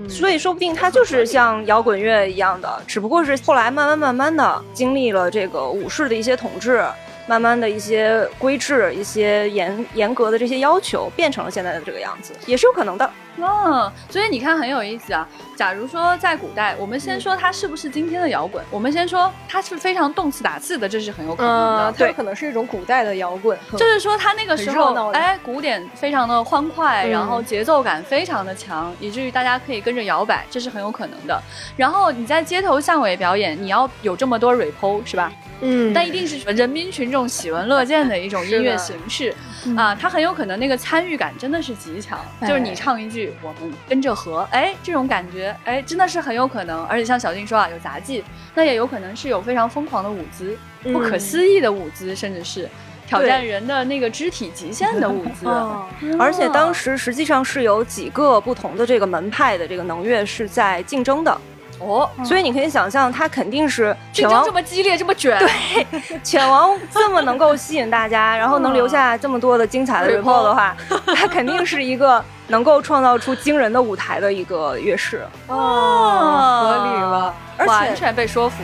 [0.10, 6.84] 所以说不定他就是像摇滚乐一样的，只不过是后来慢慢慢慢的经历了这个武士的一些统治。
[7.28, 13.10] 慢慢的一些规制、一些严严格的这些要求，变成了现在的这个样子，也是有可能的。
[13.38, 15.28] 嗯，所以你看很有意思啊。
[15.56, 21.92] 假如说在古代，我们先说它是不是今天的摇滚，我们先说它是非常动次打次的，这是很有可能的。
[21.94, 31.42] 对，可能是一种古代的摇滚，就是说它那个时候，哎，鼓点非常的欢快，然后节奏感非常的强，以至于大家可以跟着摇摆，这是很有可能的。
[31.78, 35.32] 然后你在街头巷尾表演，你要有这么多 repo 是吧？
[35.62, 39.34] 嗯，但一定是人民群众喜闻乐见的一种音乐形式
[39.78, 46.84] 啊，它很有可能那个参与感真的是极强，就是你唱一句，我们跟着和，哎，这种感觉，哎，真的是很有可能。
[46.86, 52.70] 而且像小静说啊，有杂技，那也有可能是有非常疯狂的舞姿，不可思议的舞姿，甚至是
[53.08, 55.48] 挑战人的那个肢体极限的舞姿。
[56.20, 61.40] 而且当时实际上是有几个不同的这个门派的这个能乐是在竞争的。
[61.80, 65.38] 哦，所以你可以想象，他肯定是竞争这么激烈，这么卷。
[65.40, 70.76] 对， 犬王这么能够吸引大家，然后能留下这么多的精彩的 report 的话，
[71.16, 75.26] 他肯定是一个能够创造出惊人的舞台的一个乐师。
[75.48, 77.34] 哦，合理了，
[77.68, 78.64] 完全被说服。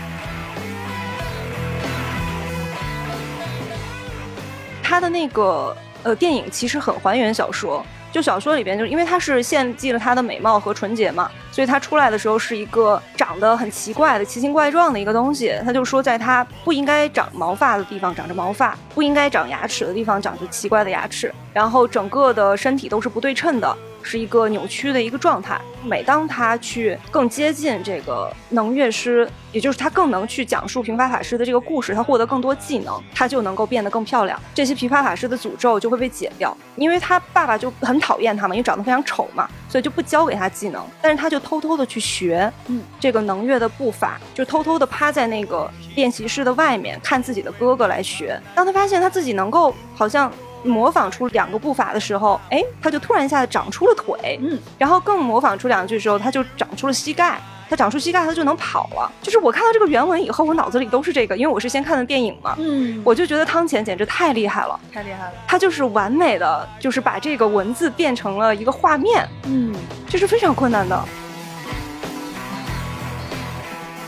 [4.82, 7.86] 他的那个呃电影其实很还原小说。
[8.12, 15.54] 就小说里边，就因为他是献祭了他的美貌和纯洁嘛，所以他出来的时候是一个长得很奇怪的、奇形怪状的一个东西。
[15.64, 23.78] 他就说，在他不应该长毛发的地方长着毛发，不应该长牙齿的地方长着奇怪的牙齿，然后整个的身体都是不对称的。
[24.04, 25.60] 是一个扭曲的一个状态。
[25.84, 34.40] 每当他去更接近这个能乐师，也就是他更能去讲述琵琶法师的这个故事，他获得更多技能，他就能够变得更漂亮。
[34.54, 40.86] 这些琵琶法师的诅咒就会被解掉，因为他爸爸就很讨厌他嘛，因为长得非常丑嘛，所以就不教给他技能。
[41.02, 48.40] 但是他就偷偷的去学，嗯，这个能乐的步伐，就偷偷的趴在那个练习室的外面看自己的哥哥来学。
[48.54, 50.32] 当他发现他自己能够好像。
[50.64, 59.12] 模仿出两个步伐的时候，哎，他就突然一下子长出了腿，嗯，然后更模仿出两句的时候，他就长出了膝盖，他长出膝盖，他就能跑了。
[59.22, 69.74] 就是我看到这个原文以后，我脑子里都是这个，因为我是先看的电影嘛，嗯，我就觉得汤浅简直太厉害了，太厉害了，他就是完美的，就是把这个文字变成了一个画面，嗯，
[70.08, 71.04] 这是非常困难的。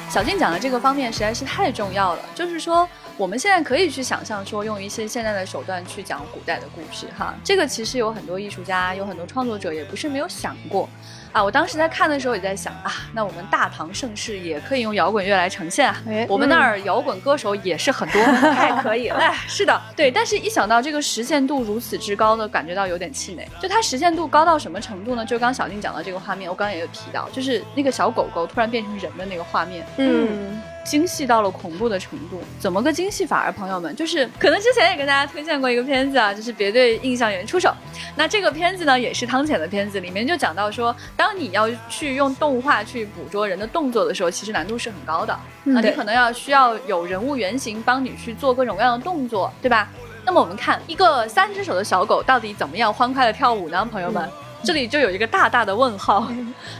[0.09, 2.87] 小静讲的这个方面实在是太重要了，就是说。
[3.17, 10.89] 我们现在可以去想象说，用一些现代的手段去讲古代的故事，哈，这个其实有很多艺术家，有很多创作者也不是没有想过。
[11.31, 15.99] 啊，我当时在看的时候也在想啊，那我们大唐盛世也可以用摇滚乐来呈现啊。
[16.27, 18.21] 我们那儿摇滚歌手也是很多，
[18.53, 19.17] 太可以了。
[19.21, 20.11] 哎，是的，对。
[20.11, 23.47] 但是，一想到这个实现度如此之高的，感觉到有点气馁。
[23.59, 25.25] 就它实现度高到什么程度呢？
[25.25, 29.83] 就刚小静讲到这个画面，我刚刚也有提到，就是那个小狗狗突然变成人的那个画面。
[29.97, 30.61] 嗯。
[30.83, 33.95] 精细到了恐怖的程度，怎么个精细法啊，朋友们？
[33.95, 37.73] 就是可能之前也跟大家推荐过一个片子啊，就是别对印象员出手。
[38.15, 45.37] 那这个片子呢，也是汤浅的片子，里面就讲到说，当你要去用动画去捕捉人的动作的时候，其实难度是很高的。
[45.63, 49.89] 那你可能要需要有人物原型帮你去做各种各样的动作，对吧？
[50.25, 54.29] 那么我们看一个三只手的小狗到底怎么样欢快的跳舞呢，朋友们？
[54.63, 56.31] 这里就有一个大大的问号，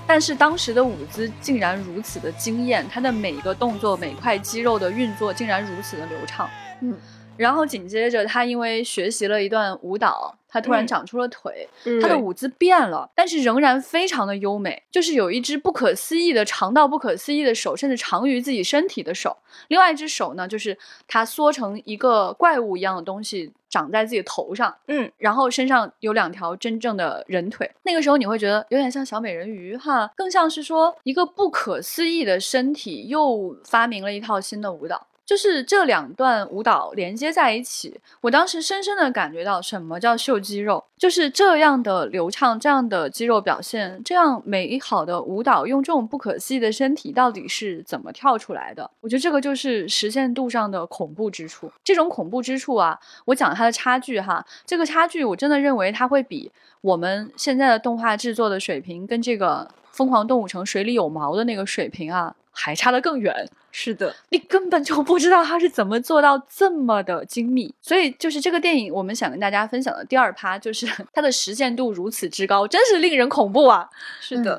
[0.07, 6.49] 但是当时的舞姿竟然如此的惊艳，他的每一个动作、每块肌肉的运作竟然如此的流畅。
[6.81, 6.97] 嗯，
[7.37, 10.37] 然后紧接着他因为学习了一段舞蹈。
[10.53, 11.67] 他突然长出了腿，
[11.99, 14.83] 他的舞姿变了，但是仍然非常的优美。
[14.91, 19.35] 就是有一只不可思议的长到不可思议的手，甚至长于自己身体的手。
[19.69, 24.75] 另外一只手呢，就是他缩成一个怪物一样的东西，长在自己头上。
[24.87, 27.71] 嗯，然后身上有两条真正的人腿。
[27.81, 35.07] 那个时候你会觉得有点像小美人鱼哈，更像是说一个不可思议的身体又发明了一套新的舞蹈。
[35.25, 48.89] 就是这两段舞蹈连接在一起，我当时深深的感觉到什么叫秀肌肉，就是这样的流畅，这样的肌肉表现，这样美好的舞蹈，用这种不可思议的身体到底是怎么跳出来的？
[48.99, 51.71] 我觉得这个就是实现度上的恐怖之处。
[51.83, 62.35] 这种恐怖之处啊，我讲它的差距哈，这个差距我真的认为它会比我们现在的动画制作的水平跟这个《疯狂动物城》水里有毛的那个水平啊。
[62.55, 63.33] 还差得更远，
[63.71, 67.73] 是的，你根本就不知道他是怎么做到这么的精密。
[67.81, 73.89] 所以，就是这个电影，我们想跟大家分享的第二趴，就是 它的实现度如此之高，真是令人恐怖啊！
[74.21, 74.55] 是的。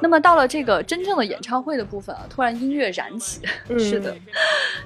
[0.00, 3.40] 那么到了这个真正的演唱会的部分啊，突然音乐燃起，
[3.78, 4.14] 是的，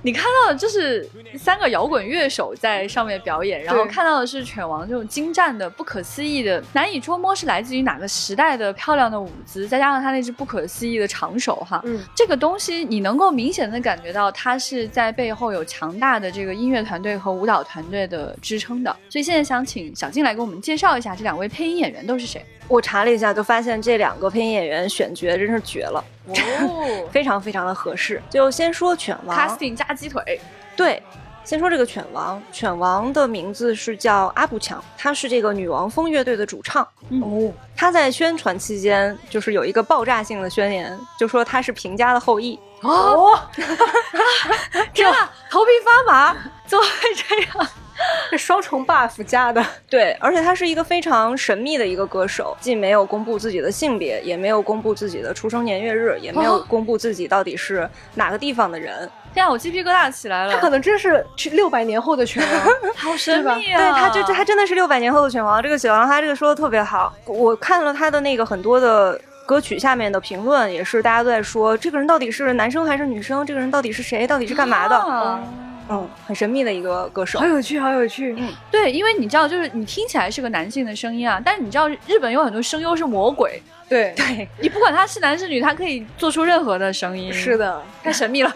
[0.03, 22.45] 你看到的就是三个摇滚乐手在上面表演，然后看到的是犬王这种精湛的、不可思议的、难以捉摸是来自于哪个时代的漂亮的舞姿，再加上他那只不可思议的长手哈，嗯，这个东西你能够明显的感觉到他是在背后有强大的这个音乐团队和舞蹈团队的支撑的，所以现在想请小静来给我们介绍一下这两位配音演员都是谁。
[22.69, 28.23] 我查了一下，就发现这两个配音演员选角真是绝了，哦， 非常非常的合适。
[28.31, 30.41] 就先说犬王，casting 加鸡腿，
[30.75, 31.03] 对，
[31.45, 36.83] 先说这个犬王，犬王的名字是叫阿布强，他是这个女王风乐队的主唱。
[37.23, 42.59] 哦，他在宣传期间就是有一个爆炸性的宣言，就说他是平家的后裔。
[42.81, 43.39] 哦，
[44.93, 47.69] 天啊，头皮发麻，怎么会这样？
[48.31, 59.09] 这双重 buff 加的，对，而且他是一个非常神秘的一个歌手，既没有公布自己的性别，也没有公布自己的出生年月日，也没有公布自己到底是哪个地方的人。
[59.33, 60.53] 天啊，我鸡皮疙瘩起来了。
[60.53, 63.79] 他可能真是六百年后的拳王， 好神秘啊！
[63.79, 65.63] 对，他就他真的是六百年后的拳王。
[65.63, 73.45] 这个小王他这个说的特别好，我看了他的那个很多的歌曲下面的评论，也是大家都在说这个人到底是男生还是女生？
[73.45, 74.25] 这个人到底是谁？
[74.27, 75.41] 到底是干嘛的？
[75.89, 78.35] 嗯，很神秘的一个歌手，好有趣，好有趣。
[78.39, 83.61] 嗯，对，因为你知道，就是你听起来是个男性的声音啊，但是你知道日本有很多声优是魔鬼。
[83.87, 87.31] 对对，你不管他是男是女，他可以做出任何的声音。
[87.31, 88.51] 是的， 太神秘了。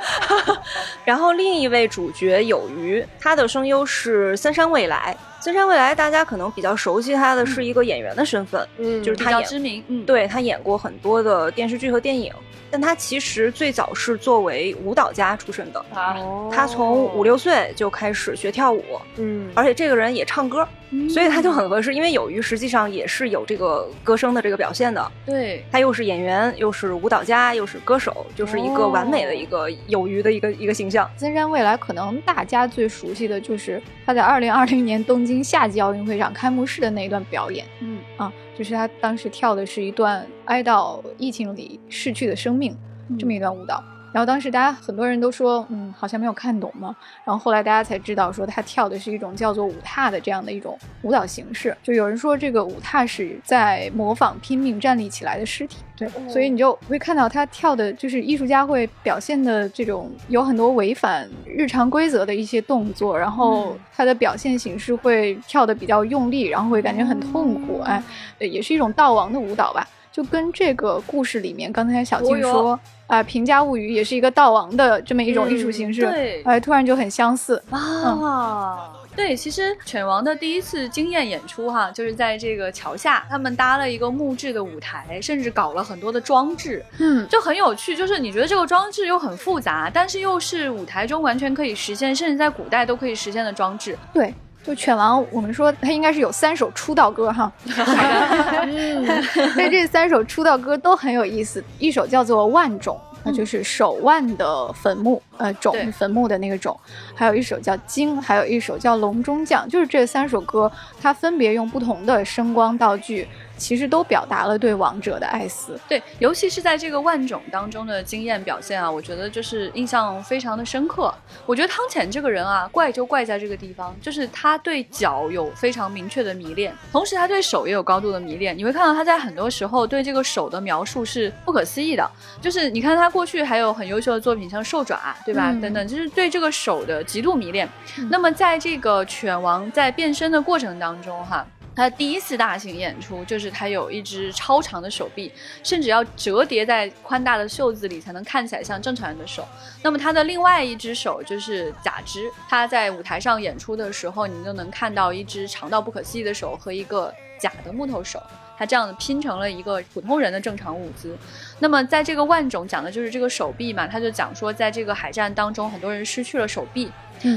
[1.05, 5.15] 然后另一位主角有鱼，他的声优是森山未来。
[5.41, 12.33] 森山未来大家可能比较熟悉他的是一个演员的身份，嗯，就是他比较知名，嗯，对他演过很多的电视剧和电影。
[12.71, 16.17] 但他其实最早是作为舞蹈家出身的啊，
[16.51, 18.83] 他从五六岁就开始学跳舞，
[19.17, 20.67] 嗯，而且这个人也唱歌，
[21.09, 31.09] 所以他就很合适，因为有鱼实际上也是有这个歌声的这个表现的，对他又是演员，又是舞蹈家，又是歌手，就是一个完美的一个有鱼的一个一个形象。
[31.17, 38.33] 森山未来可能大家最熟悉的就是他在二零二零年东京夏季奥运会上开幕式的那一段表演，嗯啊。
[38.59, 42.77] 就是他当时跳的是一段哀悼疫情里逝去的生命
[43.17, 43.81] 这么一段舞蹈。
[44.19, 46.93] 然后当时大家很多人都说，嗯，好像没有看懂嘛。
[47.25, 51.77] 然后后来大家才知道，说他跳的是一种叫做舞踏的这样的一种舞蹈形式。
[51.85, 55.77] 就有人说这个舞踏是在模仿拼命站立起来的尸体。
[55.97, 67.79] 对，所以你就会看到他跳的，就是艺术家会表现的这种有很多违反日常规则的一些动作，然后他的表现形式会跳的比较用力，然后会感觉很痛苦。
[67.83, 68.03] 哎，
[68.41, 69.87] 也是一种悼亡的舞蹈吧。
[70.19, 72.77] 就跟这个故事里面，刚才小静说
[73.07, 78.91] 啊，《平家物语》也是一个悼亡的这么一种艺术形式，对，哎，突然就很相似啊。
[79.15, 87.95] 对，其实犬王的第一次惊艳演出哈，就是在这个桥下，他们搭了一个木质的舞台，甚至搞了很多的装置，嗯，就很有趣。
[87.95, 94.35] 就是你觉得这个装置又很复杂，但是又是舞台中完全可以实现，甚至在古代都可以实现的装置，对。
[94.65, 99.25] 就犬王，我们说他应该是有三首出道歌哈， 嗯，
[99.57, 101.65] 但这三首出道歌都很有意思。
[101.79, 106.75] 一首叫做《万种》，那就是手腕的坟墓，呃，种坟墓的那个种；
[107.15, 113.27] 还有一首叫《惊》，还有一首叫《笼中将》，就是这三首歌，它分别用不同的声光道具。
[113.59, 121.13] 其实都表达了对王者的爱思，对，尤其是在这个万种当中的经验表现啊，我觉得就是印象非常的深刻。
[121.45, 128.57] 我觉得汤浅这个人啊，怪就怪在这个地方，就是他对脚有非常明确的迷恋，同时他对手也有高度的迷恋。
[128.57, 132.09] 你会看到他在很多时候对这个手的描述是不可思议的，
[132.41, 135.53] 就是你看他过去还有很优秀的作品，像兽爪，对吧？
[135.61, 137.69] 等等，就是对这个手的极度迷恋。
[138.11, 141.45] 那么在这个犬王在变身的过程当中，哈。
[141.79, 145.31] 他第一次大型演出，就是他有一只超长的手臂，
[145.63, 149.47] 甚至要折叠在宽大的袖子里才能看起来像正常人的手。
[149.81, 158.21] 那么他的另外一只手就是假肢，他在舞台上演出的时候，你就能看到一只长到不可思议的手和一个假的木头手，
[158.59, 161.17] 他这样子拼成了一个普通人的正常舞姿。
[161.61, 166.91] 那么在这个万种讲的就是这个手臂嘛，他就讲说，在这个海战当中，很多人失去了手臂。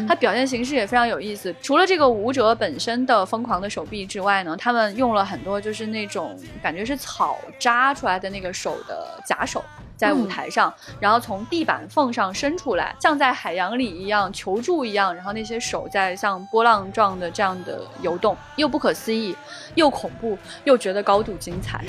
[0.07, 9.63] 它表现形式也非常有意思，除了这个舞者本身的疯狂的手臂之外呢，他们用了很多就是那种感觉是草扎出来的那个手的假手，
[9.97, 19.35] 在舞台上，然后从地板缝上伸出来，像在海洋里一样求助一样，然后那些手在像波浪状的这样的游动，又不可思议，
[19.75, 21.83] 又恐怖，又觉得高度精彩。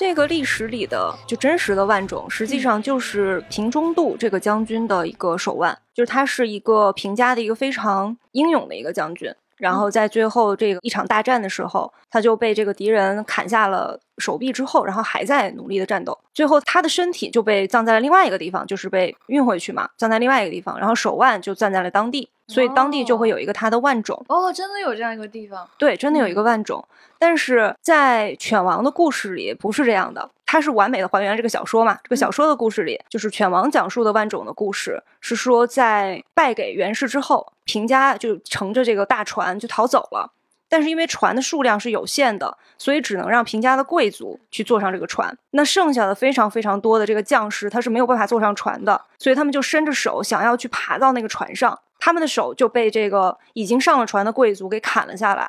[0.00, 9.30] 这个历史里的就真实的万种，实际上就是平中度这个将军的一个手腕，就是他是一个平家的一个非常英勇的一个将军。
[9.58, 16.18] 然后在最后这个一场大战的时候，他就被这个敌人砍下了手臂之后，然后还在努力的战斗。
[16.32, 20.78] 最后他的身体就被葬在了另外一个地方，就是被运回去嘛，葬在另外一个地方。
[20.78, 24.22] 然后手腕就葬在了当地，所以当地就会有一个他的万种。
[24.28, 25.68] 哦，真的有这样一个地方？
[25.78, 26.84] 对，真的有一个万种。
[27.18, 31.98] 但是在犬王的故事里不是这样的，它是完美的还原这个小说嘛？
[32.02, 40.32] 这个小说的故事里，就是犬王讲述的万种的故事，是说在败给袁氏之后，平家就乘着这个大船就逃走了。
[40.72, 45.36] 但是因为船的数量是有限的，所以只能让平家的贵族去坐上这个船。
[45.50, 51.78] 那剩下的非常非常多的这个将士，他是没有办法坐上船的，所以他们就伸着手想要去爬到那个船上。
[52.00, 55.48] 他们的手就被这个已经上了船的贵族给砍了下来，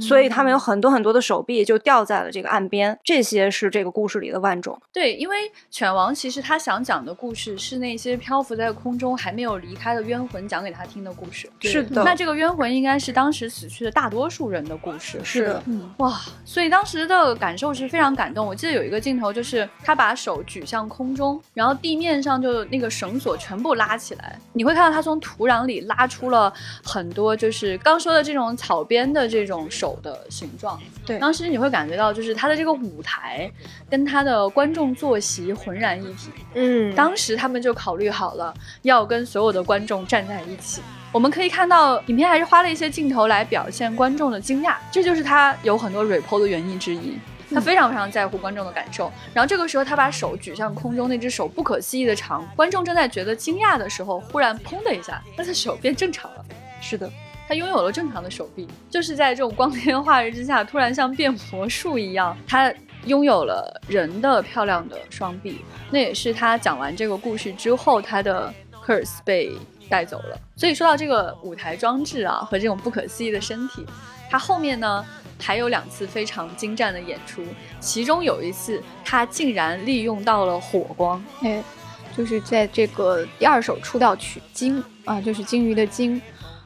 [0.00, 2.98] 所以他们有很多很多的手臂就掉在了这个岸边。
[3.04, 4.78] 这些是这个故事里的万种。
[4.92, 5.36] 对，因为
[5.70, 11.48] 犬王其实他想讲的故事是那些漂浮在空中还没有离开的冤魂讲给他听的故事。
[11.60, 15.20] 是的，那这个冤魂应该是当时死去的大多数人的故事。
[15.22, 18.46] 是的，嗯，哇，所以当时的感受是非常感动。
[18.46, 26.52] 我记得有一个镜头就是他把手举向空中，然后地面上就那个绳索全部拉起来，你会看到他从土壤里拉出了
[26.84, 30.80] 很多，就是刚说的这种草编的这种手的形状。
[31.04, 33.50] 对，当时你会感觉到，就是他的这个舞台
[33.90, 36.30] 跟他的观众坐席浑然一体。
[36.54, 40.80] 嗯，当时他们就考虑好了，要跟所有的观众站在一起。
[41.10, 47.18] 我们可以看到，影片还是花了一些镜头来表现观众的惊讶，这就是他有很多 report 的原因之一。
[47.52, 49.12] 他非常非常在乎观众的感受。
[49.34, 52.46] 然后这个时候，他把手举向空中，那只手不可思议的长。
[52.56, 56.44] 观众正在觉得惊讶的时候，忽然砰的一下，他的手变正常了。
[56.80, 57.10] 是的。
[57.48, 62.72] 他拥有了正常的手臂，就是在这种光天化日之下，突然像变魔术一样，他
[63.04, 65.62] 拥有了人的漂亮的双臂。
[65.90, 68.54] 那也是他讲完这个故事之后，他的
[68.86, 69.52] curse 被
[69.90, 70.38] 带走了。
[70.56, 73.84] 所以说到这个舞台装置啊，和这种不可思议的身体，
[74.30, 75.04] 他后面呢
[75.42, 77.42] 还有两次非常精湛的演出，
[77.80, 81.62] 其中有一次他竟然利用到了火光，哎，
[82.16, 86.22] 就是在这个第二首出道曲《鲸》啊，就是鲸鱼的鲸。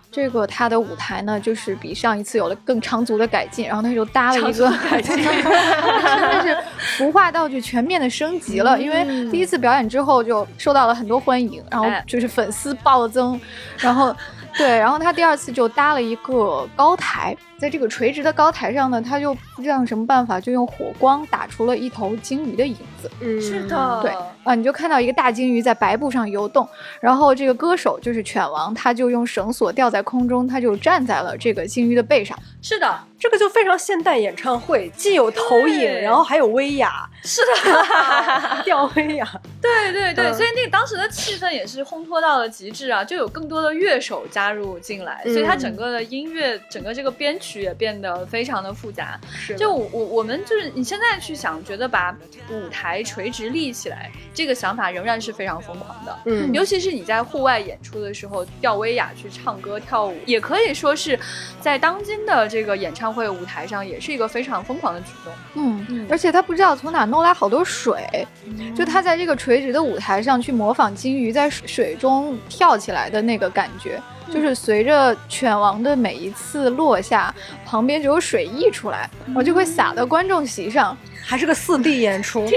[0.08, 4.70] 这个他的舞台呢，就是比上一次有了更长足的改进，然后他就搭了一个
[5.02, 6.56] 真的是
[6.96, 8.80] 服化道具全面的升级了。
[8.80, 13.38] 因为第一次表演之后就受到了很多欢迎，然后就是粉丝暴增，
[13.78, 14.14] 然后
[14.56, 17.36] 对，然后他第二次就搭了一个高台。
[17.58, 23.10] 在这个垂直的高台上呢，他就不知道什么办法，就用火光打出了一头鲸鱼的影子。
[23.20, 24.12] 嗯，是的，对
[24.44, 26.68] 啊，你就看到一个大鲸鱼在白布上游动，
[27.00, 32.38] 然后这个歌手就是犬王，他就用绳索吊在空中，他就站在了这个鲸鱼的背上。
[32.60, 37.08] 是的，这个就非常现代演唱会，既有投影，然后还有威亚。
[37.22, 39.26] 是的， 吊威亚。
[39.62, 49.18] 对对对，所以那个当时的气氛也是烘托到了极致啊，就有更多的乐手加入进来，所以它整个的音乐，整个这个编曲也变得非常的复杂。
[49.30, 52.16] 是，就我我们就是你现在去想，觉得把
[52.50, 56.18] 舞台垂直立起来，这个想法仍然是非常疯狂的。
[56.26, 61.18] 嗯，尤其是你在户外演出的时候，吊威亚去唱歌跳舞，也可以说是
[61.60, 65.32] 在当今的这个演唱会舞台上，也是一个非常疯狂的举动。
[65.54, 68.26] 嗯，而且他不知道从哪弄来好多水，
[68.74, 74.00] 就他在这个垂直的舞台上去模仿金鱼在水中跳起来的那个感觉，
[74.32, 82.48] 就是随着犬王的每一次落下，旁边就有水溢出来，我就会洒到观众席上，还是个四 D 演出。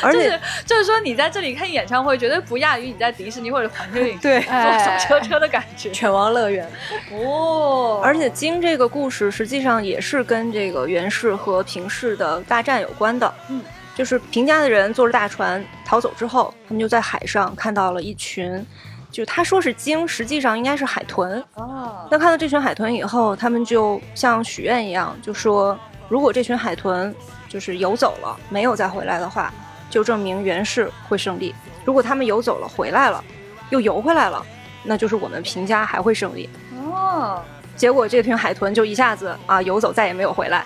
[0.00, 5.90] 而且就是说，你在这里看演唱会，绝对不亚于你在迪士尼或者环球影对坐小车车的感觉。
[5.90, 6.70] 犬王乐园
[7.12, 13.34] 哦，而且鲸这个故事实际上也是跟这个源氏和平氏的大战有关的。
[13.48, 13.60] 嗯，
[13.98, 18.64] 就是平家的人坐着大船逃走之后，他们就在海上看到了一群，
[19.10, 21.42] 就他说是鲸，实际上应该是海豚。
[21.54, 25.76] 哦，那看到这群海豚以后，他们就像许愿一样，就说
[26.08, 27.12] 如果这群海豚
[27.48, 29.52] 就是游走了，没有再回来的话。
[29.90, 31.54] 就证明袁氏会胜利。
[31.82, 33.24] 如果他们游走了，回来了，
[33.70, 34.44] 又游回来了，
[34.84, 36.46] 那就是我们平家还会胜利。
[36.92, 37.42] 哦，
[37.74, 40.62] 结果这群海豚就一下子啊游走，再也没有回来。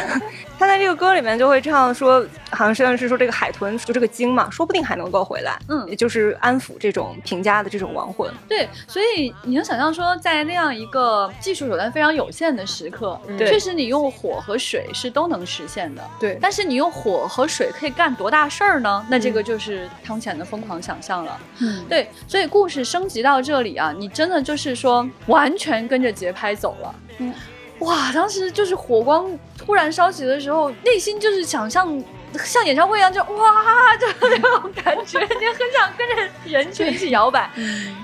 [0.58, 5.58] 他在这个歌里面就会唱说，好像是是说这个海豚就这个鲸嘛，说不定还能够回来。
[5.68, 8.32] 嗯，也就是安抚这种平家的这种亡魂。
[8.48, 16.02] 对，所以你能想象说，在那样一个技术手段非常有限的时刻，对确实你用火和水是都能实现的。
[16.18, 19.06] 对，但是你用火和水可以干多大事儿呢？
[19.08, 21.40] 那这个就是汤浅的疯狂想象了。
[21.60, 26.94] 嗯，对，所以故事升级到这里啊，你真的就是说完全跟着节拍走了。
[27.18, 27.32] 嗯，
[27.80, 29.26] 哇，当时就是火光
[29.58, 32.02] 突然烧起的时候，内心就是想象
[32.38, 37.48] 像演唱会一样，就哇， 就那种感觉，你很想跟着人群一起摇摆。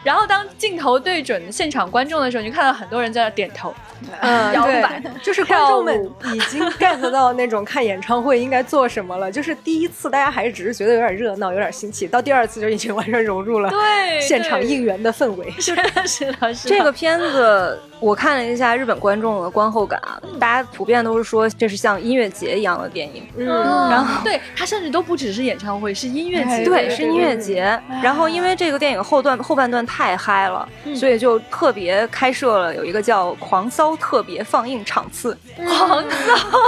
[0.04, 3.74] 然后当镜头对准现场观众的时候，你就看到很多人在那点头。
[4.20, 9.30] 嗯，对摇摆， 就是观众们已经 get 到那种看演唱会应该做什么了。
[9.30, 15.50] 就是第一次大家还是只是觉得有点热闹，有点新奇，到第二次就已经完全融入了对，现场应援的氛围。
[15.60, 16.76] 是的，是的，是的。
[16.76, 20.00] 这个片子我看了一下日本观众的观后感，
[20.38, 23.22] 大家普遍都是说这是像音乐节一样的电影。
[23.36, 23.46] 嗯，
[23.90, 27.80] 然后对他甚至都不只是演唱会，是音乐节，对，是音乐节。
[28.02, 35.36] 然后因为这个电影后段后半段太嗨了，所以就特别开设了有一个叫“狂骚特别放映场次”。
[35.56, 36.58] 狂骚，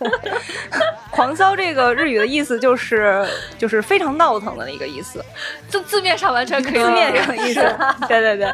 [1.10, 3.26] 狂骚这个日语的意思就是
[3.58, 5.24] 就是非常闹腾的一个意思，
[5.68, 7.60] 字字面上完全可以字面上的意思。
[8.08, 8.52] 对对对，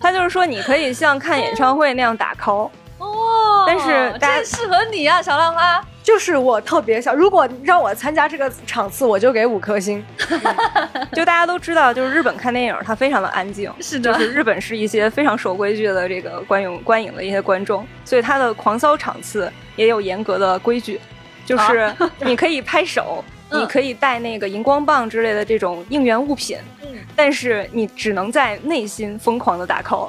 [0.00, 2.70] 他就是说你可以像看演唱会那样打 call。
[2.98, 5.84] 哦，但是大家适合你啊，小浪花。
[6.06, 10.02] 就是我特别想，如果让我参加这个场次，我就给五颗星。
[11.12, 21.00] 就大家都知道，就是日本看电影，它非常的安静，是的就是日本是一些非常守规矩的这个观影观影的一些观众，所以它的狂骚场次也有严格的规矩，
[21.44, 30.06] 就是你可以拍手，嗯你可以带那个荧光棒之类的这种应援物品，嗯但是你只能在内心疯狂的打 call，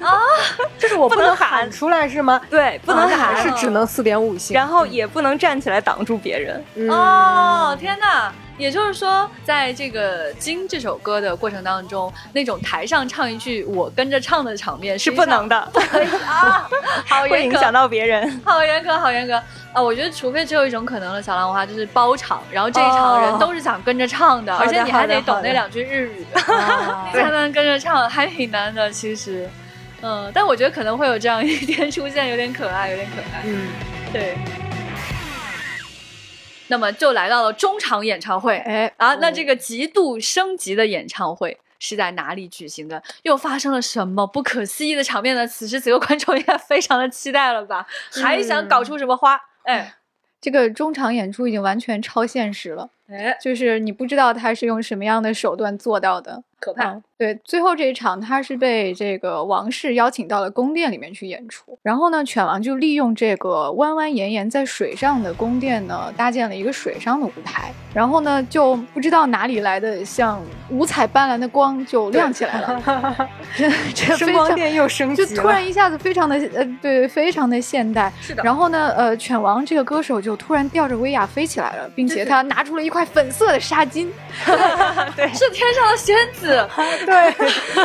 [0.00, 0.18] 啊
[0.78, 2.40] 就是我不不能喊出来是吗？
[2.48, 4.54] 对，不能喊，啊是只能四点五星。
[4.54, 6.64] 然后也不能站起来挡住别人。
[6.76, 8.32] 嗯哦，天哪！
[8.60, 16.68] 也就是说，在这个《金》这首歌的过程当中，那种台上唱一句我跟着唱的场面是不能的，不，可以啊，
[17.08, 18.40] 好严格，会影响到别人。
[18.44, 19.34] 好严格，好严格
[19.72, 19.82] 啊！
[19.82, 26.26] 我觉得，除非只有一种可能了，小兰花就是包场，然后这一场人都是想跟着唱的，而且你还得懂那两句日语，
[27.14, 28.90] 才能跟着唱，还挺难的。
[28.90, 29.48] 其实，
[30.02, 33.42] 嗯，但我觉得可能会有这样一天出现，有点可爱，有点可爱。
[33.44, 33.68] 嗯，
[34.12, 34.36] 对。
[36.70, 43.02] 那么就来到了中场演唱会，哎啊，那这个极度升级的演唱会是在哪里举行的？
[43.22, 45.46] 又发生了什么不可思议的场面呢？
[45.46, 47.86] 此时此刻，观众应该非常的期待了吧？
[48.22, 49.38] 还想搞出什么花？
[49.64, 49.94] 哎
[50.40, 56.42] 这个中场演出已经完全超现实了，哎，就是你不知道他是用什么样的手段做到的。
[56.60, 56.90] 可怕！
[56.90, 72.82] 嗯，对，最后这一场他是被这个王室邀请到了宫殿里面去演出，然后呢，犬王就利用这个弯弯延延在水上的宫殿呢，搭建了一个水上的舞台，然后呢，就不知道哪里来的像五彩斑斓的光就亮起来了，
[73.56, 75.28] 这 这声光电又升级了。
[75.28, 78.12] 就突然一下子非常的呃，对，非常的现代。
[78.20, 84.08] 是的然后呢，呃，犬王这个歌手就突然吊着威亚飞起来了，并且他拿出了一块粉色的纱巾。
[85.16, 86.49] 对是天上的仙子，
[87.06, 87.34] 对，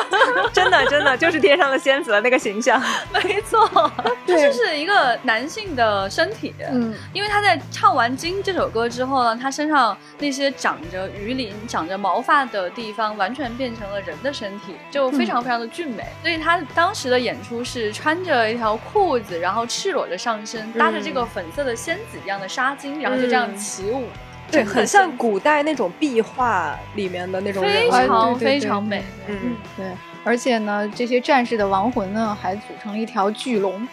[0.54, 2.82] 真的真的就是天上的仙子的那个形象。
[3.14, 3.92] 没错，
[4.26, 6.54] 这就是一个男性的身体。
[6.72, 16.06] 嗯，因为他在唱完《金》这首歌之后呢，他身上那些长着鱼鳞、长着毛发的地方，完全变成了人的身体，就非常非常的俊美。
[16.22, 24.08] 所以他当时的演出是穿着一条裤子，然后赤裸着上身，搭着这个粉色的仙子一样的纱巾，然后就这样起舞。
[24.52, 29.04] 对，很像古代那种壁画里面的那种人非常非常美。
[29.28, 29.86] 嗯，对。
[30.24, 33.88] 而且呢，这些战士的亡魂呢，还组成了一条巨龙、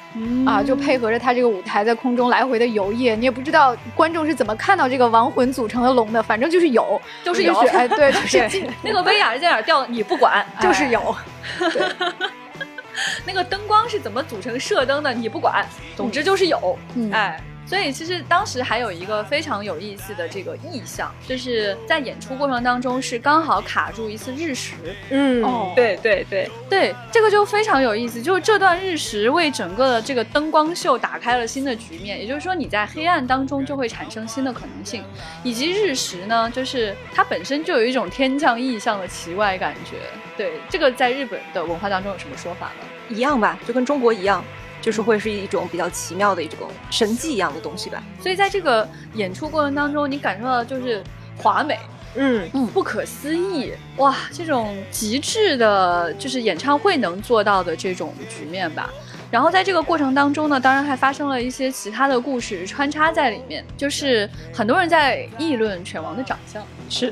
[0.47, 3.15] 啊，就配合着他这个舞台在空中来回的游曳。
[3.15, 11.15] 你也不知道观众是怎么看到这个亡魂组成的龙的，反正就是有，就是有哎，对，就是 那个威亚是在哪儿掉的，你不管，就是有。
[13.27, 17.39] 那个灯光是怎么组成射灯的，你不管，总之就是有，嗯哎。
[17.67, 24.75] 所以其实当时还有一个非常有意思的这个意象，就是在演出过程当中是刚好卡住一次日食，
[25.11, 35.03] 嗯，哦，对对对，对，这个就非常有意思，就是这段日食为整个的这个灯光秀打开了新的局面，也就是说你在黑暗当中就会产生新的可能性，
[35.43, 39.97] 以及日食呢，就是它本身就有一种天降异象的奇怪感觉。
[40.37, 42.87] 对，这个在日本的文化当中有什么说法吗？
[43.09, 44.43] 一样吧，就跟中国一样，
[44.83, 46.59] 就是会是一种比较奇妙的一种
[46.91, 48.03] 神迹一样的东西吧。
[48.21, 51.03] 所以在这个演出过程当中，你感受到的就是
[51.39, 51.79] 华美。
[52.15, 54.15] 嗯，不可思议哇！
[54.35, 58.91] 这种极致的，就是演唱会能做到的这种局面吧。
[59.31, 67.11] 然后在这个过程当中呢，当然还发生了一些其他的故事穿插在里面，就是很多人在议论犬王的长相，是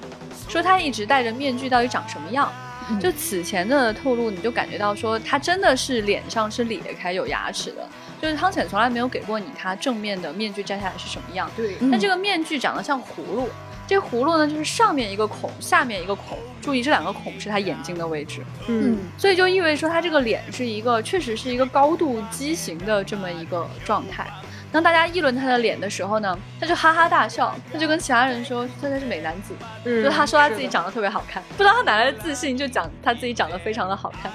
[0.51, 2.53] 说他一直戴着面具到底长什么样。
[2.91, 7.89] 嗯就此前的透露，你就感觉到说他真的是脸上是裂开有牙齿的，
[8.21, 11.51] 就是汤浅从来没有给过你他正面的面具摘下来是什么样。
[11.57, 13.49] 对，嗯但这个面具长得像葫芦，
[13.87, 24.27] 这葫芦呢就是上面一个孔，下面一个孔，注意这两个孔是他眼睛的位置，嗯，所以就意味着说他这个脸是一个确实是一个高度畸形的这么一个状态。
[24.73, 29.55] 当大家议论他的脸的时候呢，他就哈哈大笑，他就跟其他人说他才是美男子，
[29.85, 34.31] 嗯，就他说他自己长得特别好看，不知道他哪来的自信，就讲他自己长得非常的好看。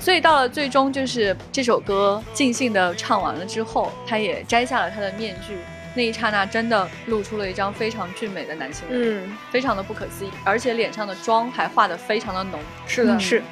[0.00, 5.58] 所以到了最终，就是这首歌尽兴的唱完了之后，他也摘下了他的面具，
[5.94, 12.60] 那一刹那真的露出了一张非常俊美的男性脸，嗯，非常的不可思议，而且脸上的妆还画得非常的浓。
[12.86, 13.42] 是的，嗯是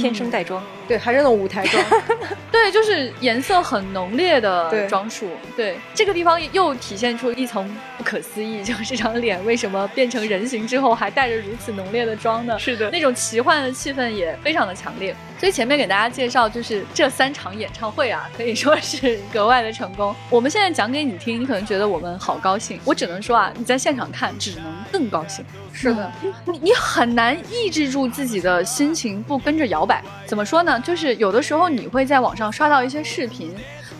[0.00, 1.84] 天生带妆，对，还是那种舞台妆。
[2.50, 5.30] 对，就是颜色很浓烈的对装束。
[5.56, 12.58] 对，这个地方又体现出一层不可思议，就是这张脸为什么变成人形之后还带着如此浓烈的妆呢？
[12.58, 15.14] 是的那种奇幻的气氛也非常的强烈。
[15.42, 20.14] 所以前面给大家介绍，就是这三场演唱会啊，可以说是格外的成功。
[20.30, 22.78] 我们现在讲给你听，你可能觉得我们好高兴。
[22.84, 25.44] 我只能说啊，你在现场看，只能更高兴。
[25.72, 26.12] 是的，
[26.46, 30.00] 你你很难抑制住自己的心情，不跟着摇摆。
[30.26, 30.78] 怎么说呢？
[30.78, 33.52] 就是有的时候你会在网上刷到一些视频。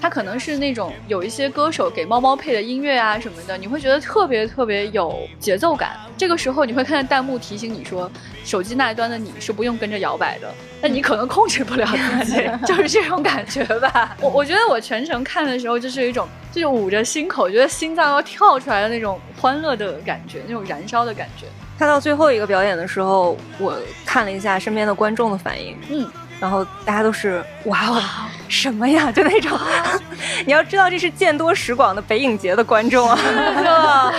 [0.03, 5.93] 它可能是那种有一些歌手给猫猫配的音乐啊什么的，你会觉得特别特别有节奏感。
[6.19, 8.11] 这个时候你会看见弹幕提醒你说，
[8.45, 14.17] 手机那一端的你是不用跟着摇摆的，那你可能控制不了自己， 就是这种感觉吧。
[14.21, 21.47] 我我觉得我全程看的时候就是一种，就是捂着心口，觉得心脏要跳出来的那种欢乐的感觉，那种燃烧的感觉。
[21.79, 26.11] 看到最后一个表演的时候，我看了一下身边的观众的反应，嗯。
[26.43, 28.03] 然后大家都是哇哦，
[28.49, 29.13] 什么呀？
[29.15, 29.57] 就那种，
[30.45, 34.13] 你要知道这是见多识广的北影节的观众啊，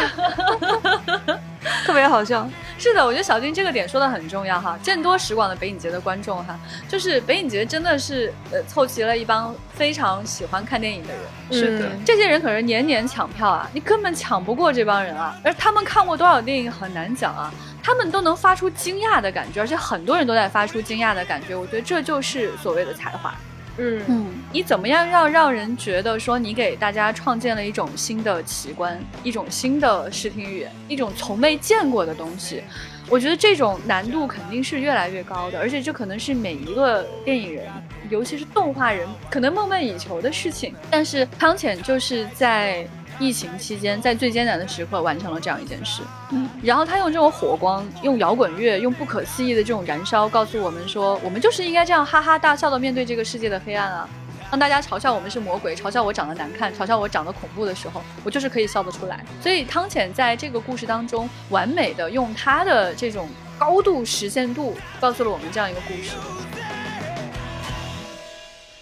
[1.86, 2.50] 特别好笑。
[2.84, 4.78] 是的，我觉得小丁这个点说的很重要哈。
[4.84, 6.60] 见多识广的北影节的观众哈，
[6.90, 11.24] 就是北影节真的是呃凑齐了一帮非常喜欢看电影的人。
[11.50, 15.34] 是的，这些人可是年年抢票啊，你根本抢不过这帮人啊。
[15.46, 17.50] 而他们看过多少电影很难讲啊。
[17.82, 21.56] 他们都能发出惊讶的感觉，而且很多人都在发出惊讶的感觉。
[21.56, 23.34] 我觉得这就是所谓的才华。
[23.78, 32.64] 嗯嗯，你怎么样让让人觉得说你给大家创建了一种新的奇观，一种新的视听语言，一种从未见过的东西？
[33.10, 37.68] 我觉得这种难度肯定是越来越高的，而且这可能是每一个电影人，
[38.10, 40.74] 尤其是动画人，可能梦寐以求的事情。
[40.90, 42.88] 但是汤浅就是在。
[43.20, 46.02] 疫情期间，在最艰难的时刻完成了这样一件事。
[46.32, 54.10] 嗯，然后他用这种火光，用摇滚乐，用不可思议的这种燃烧，告诉我们说，我们就是应该这样哈哈大笑的面对这个世界的黑暗啊！
[54.54, 59.26] 当大家嘲笑我们是魔鬼，嘲笑我长得难看，嘲笑我长得恐怖的时候，我就是可以笑得出来。
[59.42, 63.28] 所以汤浅在这个故事当中，完美的用他的这种
[63.58, 66.16] 高度实现度，告诉了我们这样一个故事。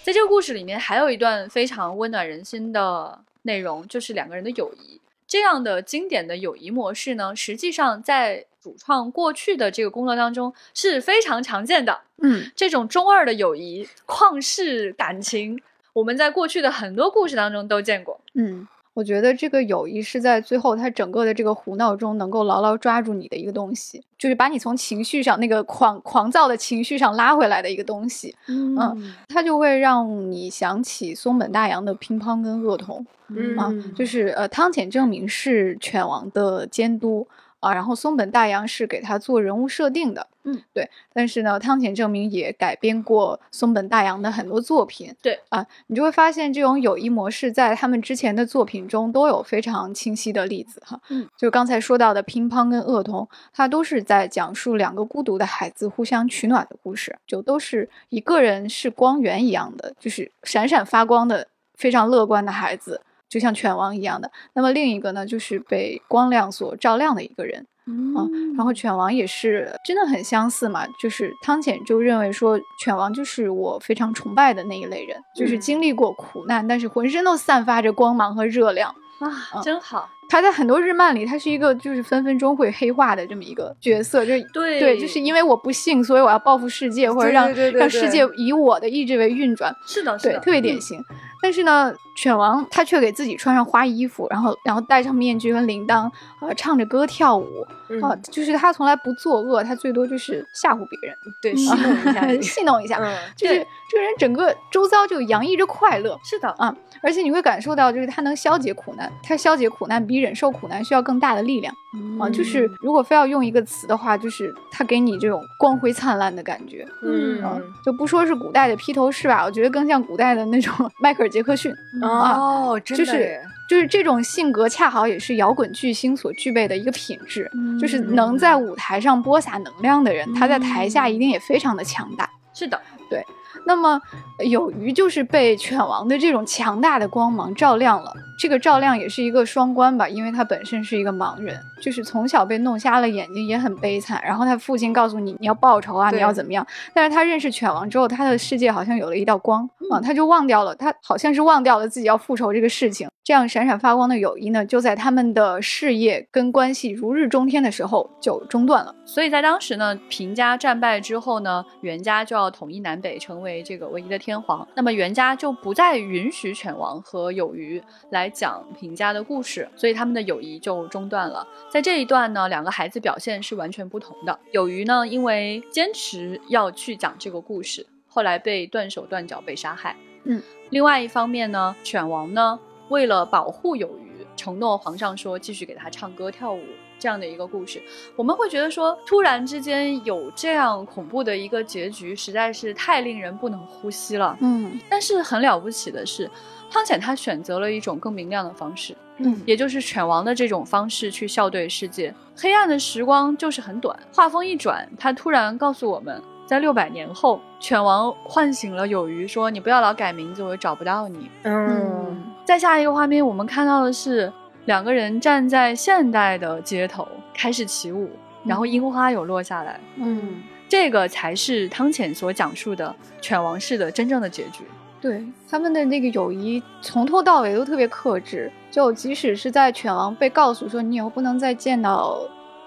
[0.03, 3.21] 在这个故事里面，还有一段非常温暖人心的。
[3.43, 12.01] 内容就是两个人的友谊，这样的经典的友谊模式呢，实际上在主创过去的这个工作当中是非常常见的。
[12.21, 15.59] 嗯，这种中二的友谊、旷世感情，
[15.93, 18.21] 我们在过去的很多故事当中都见过。
[18.35, 18.67] 嗯。
[18.93, 28.35] 我觉得这个友谊是在最后，他整个的这个胡闹中能够牢牢抓住你的一个东西，就是把你从情绪上那个狂狂躁的情绪上拉回来的一个东西。
[28.49, 33.05] 嗯，它就会让你想起松本大洋的乒乓跟恶童。
[33.29, 37.25] 嗯，就是呃，汤浅证明是犬王的监督。
[37.61, 40.89] 啊，然后松本大洋是给他做人物设定的，嗯，对。
[41.13, 50.99] 但是呢，汤浅证明也改编过松本大洋的很多作品，对啊，你就会发现这种友谊模式在他们之前的作品中都有非常清晰的例子哈。
[51.09, 63.01] 嗯，就刚才说到的乒乓跟恶童，它都是在讲述两个孤独的孩子互相取暖的故事，就都是一个人是光源一样的，就是闪闪发光的非常乐观的孩子。
[63.31, 67.65] 就像犬王一样的，那么另一个呢，就是被光亮所照亮的一个人
[68.13, 68.27] 啊。
[68.57, 80.09] 然后犬王也是真的很相似嘛，就是汤浅就认为说，犬王就是我非常崇拜的那一类人，就是经历过苦难，但是浑身都散发着光芒和热量啊，真好。
[80.31, 89.75] 他在很多日漫里，他是一个就是分分钟会黑化的这么一个角色，就对对，就是因为我不幸，所以我要报复世界，或者让让世界以我的意志为运转。
[89.85, 91.03] 是的，对，特别典型。
[91.43, 96.09] 但是呢，犬王他却给自己穿上花衣服，然后然后戴上面具跟铃铛，
[96.39, 97.65] 呃，唱着歌跳舞，
[97.99, 102.99] 啊，就是他从来不作恶，他最多就是吓唬别人，对，戏弄一下， 戏弄一下，
[103.35, 103.55] 就是
[103.89, 111.73] 这个人整个周遭就洋溢着快乐，是的啊，而且你会感受到，就是他能消解苦难，他消解苦难比忍受苦难需要更大的力量，
[112.19, 117.41] 啊，就是如果非要用一个词的话，就是他给你这种光辉灿烂的感觉，嗯，
[117.83, 121.31] 就不说是古代的披头士吧，我觉得更像古代的那种 迈克尔。
[121.31, 127.49] 杰克逊哦，就是就是这种性格，恰好也是摇滚巨星所具备的一个品质，
[127.79, 132.29] 就是能在舞台上播撒能量的人，他在台下一定也非常的强大。
[132.53, 132.77] 是的，
[133.09, 133.25] 对。
[133.65, 134.01] 那么
[134.39, 144.19] 有鱼就是被犬王的这种强大的光芒照亮了，这个赵亮也是一个双关吧，因为他本身是一个盲人，就是从小被弄瞎了眼睛，也很悲惨。
[144.25, 146.65] 然后他父亲告诉你你要报仇啊，你要怎么样？
[146.91, 153.07] 但是他认识犬王之后，他的世界好像有了一道光啊，他就忘掉了，他好像是忘掉了自己要复仇这个事情。
[153.23, 158.95] 这样闪闪发光的友谊呢，就在他们的事业跟关系如日中天的时候就中断了。
[159.05, 164.67] 所以在当时呢，平家战败之后呢，袁家就要统一南北，成为这个唯一的天皇。
[164.73, 171.47] 那么袁家就不再允许犬王和有余来讲平家的故事，所以他们的友谊就中断了。
[171.69, 174.39] 在这一段呢，两个孩子表现是完全不同的。
[174.51, 179.95] 有余呢，因为坚持要去讲这个故事，后来被断手断脚被杀害。
[180.23, 182.59] 嗯，另外一方面呢，犬王呢。
[182.89, 186.61] 为了保护有余，承诺皇上说继续给他唱歌跳舞
[186.99, 187.81] 这样的一个故事。
[188.17, 194.37] 我们会觉得说，突然之间有这样恐怖的一个结局，实在是太令人不能呼吸了。
[194.41, 196.29] 嗯但是很了不起的是，
[196.71, 202.13] 汤浅他选择了一种更明亮的方式，嗯也就是犬王的这种方式去笑对世界。
[202.35, 211.29] 黑暗的时光就是很短，画风一转，他突然告诉我们，在六百年后，犬王唤醒了有鱼，说：“你不要老改名字，我又找不到你。
[211.43, 214.31] 嗯，”再下一个画面，我们看到的是
[214.65, 218.09] 两个人站在现代的街头开始起舞，
[218.45, 219.77] 然后樱花有落下来。
[219.97, 224.63] 嗯，这个才是汤浅所讲述的犬王式的真正的结局。
[225.01, 232.19] 对他们的那个友谊从头到尾都特别克制，就即使是在犬王被告诉说你以后不能再见到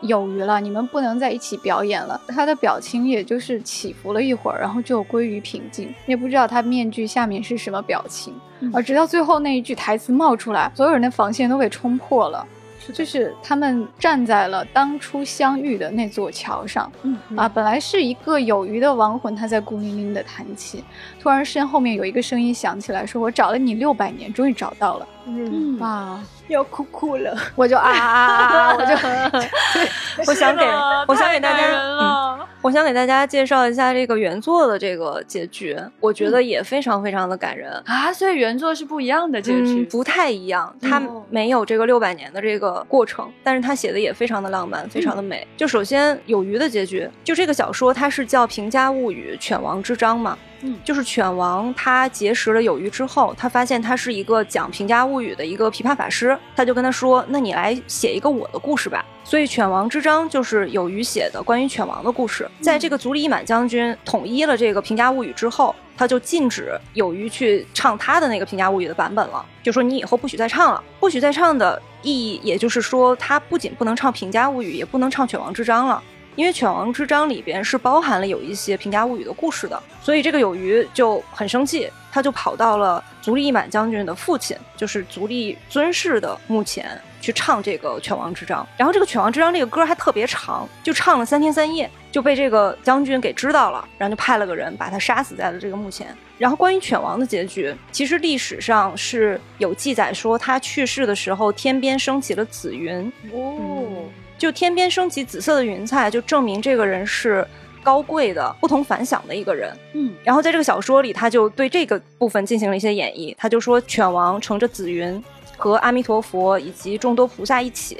[0.03, 12.47] 有鱼了，你们不能在一起表演了，他的表情也就是起伏了一会儿，然后就归于平静，也不知道他面具下面是什么表情，嗯而直到最后那一句台词冒出来，所有人的防线都被冲破了。
[12.93, 20.82] 就是他们站在了当初相遇的那座桥上，嗯啊，本来是一个有余的亡魂，他在孤零零的弹琴，
[21.20, 25.09] 突然身后面有一个声音响起来，说：“我找了你六百年，终于找到了。
[25.26, 27.36] 嗯，嗯啊， 要哭哭了。
[27.55, 28.92] 我就啊啊啊啊，我就
[30.26, 30.64] 我想给
[31.09, 37.70] 我想给大家，我想给大家介绍一下这个原作的这个结局，我觉得也非常非常的感人。
[37.86, 45.47] 啊，所以原作是不一样的结局，嗯，不太一样，它嗯没有这个六百年的这个过程，但是它写的也非常的浪漫，非常的美。
[45.57, 62.50] 就首先有鱼的结局，就这个小说它是叫《平家物语·犬王之章》嘛，嗯就是犬王他结识了有余之后，他发现他是一个讲平家物语的一个琵琶法师，他就跟他说：“那你来写一个我的故事吧。”所以《犬王之章》就是有余写的关于犬王的故事。
[62.60, 70.82] 在这个足利义满将军统一了这个平家物语之后，他就禁止有余去唱他的那个平家物语的版本了，就说你以后不许再唱了。
[70.98, 76.02] 不许再唱的意义，也就是说，他不仅不能唱平家物语，也不能唱犬王之章了。
[76.37, 88.62] 因为《犬王之章》里边是包含了有一些平家物语的故事的，所以这个有余就很生气，他就跑到了足利义满将军的父亲，就是足利尊氏的墓前去唱这个《犬王之章》。
[88.76, 96.14] 然后这个《犬王之章》这个歌还特别长，就唱了三天三夜，就被这个将军给知道了，然后就派了个人把他杀死在了这个墓前。
[96.37, 104.05] 然后关于犬王的结局，其实历史上是有记载说他去世的时候，天边升起了紫云，哦，
[104.45, 107.49] 就天边升起紫色的云彩，就证明这个人是
[107.82, 109.74] 高贵的、不同凡响的一个人。
[109.95, 113.34] 嗯然后在这个小说里，他就对这个部分进行了一些演绎。
[113.38, 115.24] 他就说，犬王乘着紫云，
[115.57, 117.97] 和阿弥陀佛以及众多菩萨一起，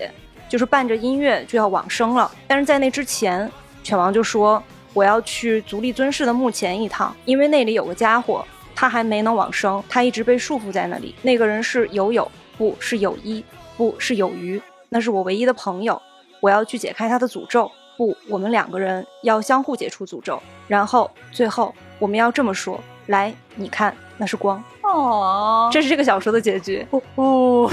[0.47, 2.30] 就是伴着音乐就要往生了。
[2.47, 3.51] 但是在那之前，
[3.82, 11.14] 犬王就说：“我要去足利尊氏的墓前一趟，因为那里有个家伙，他还没能往生，他一直被束缚在那里。
[11.22, 13.42] 那个人是有友，不是有一，
[13.78, 15.99] 不是有余，那是我唯一的朋友。
[16.45, 17.72] 我要去解开他的诅咒。
[17.97, 20.38] 不，我们两个人要相互解除诅咒。
[20.68, 24.62] 然后最后我们要这么说：来，你看，那是光。
[24.82, 26.86] 哦，这是这个小说的结局。
[27.14, 27.66] 哦，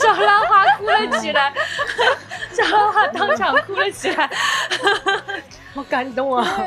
[0.00, 1.52] 小兰花哭了起来，
[2.50, 4.30] 小兰花当场哭了起来。
[5.74, 6.58] 好感动啊！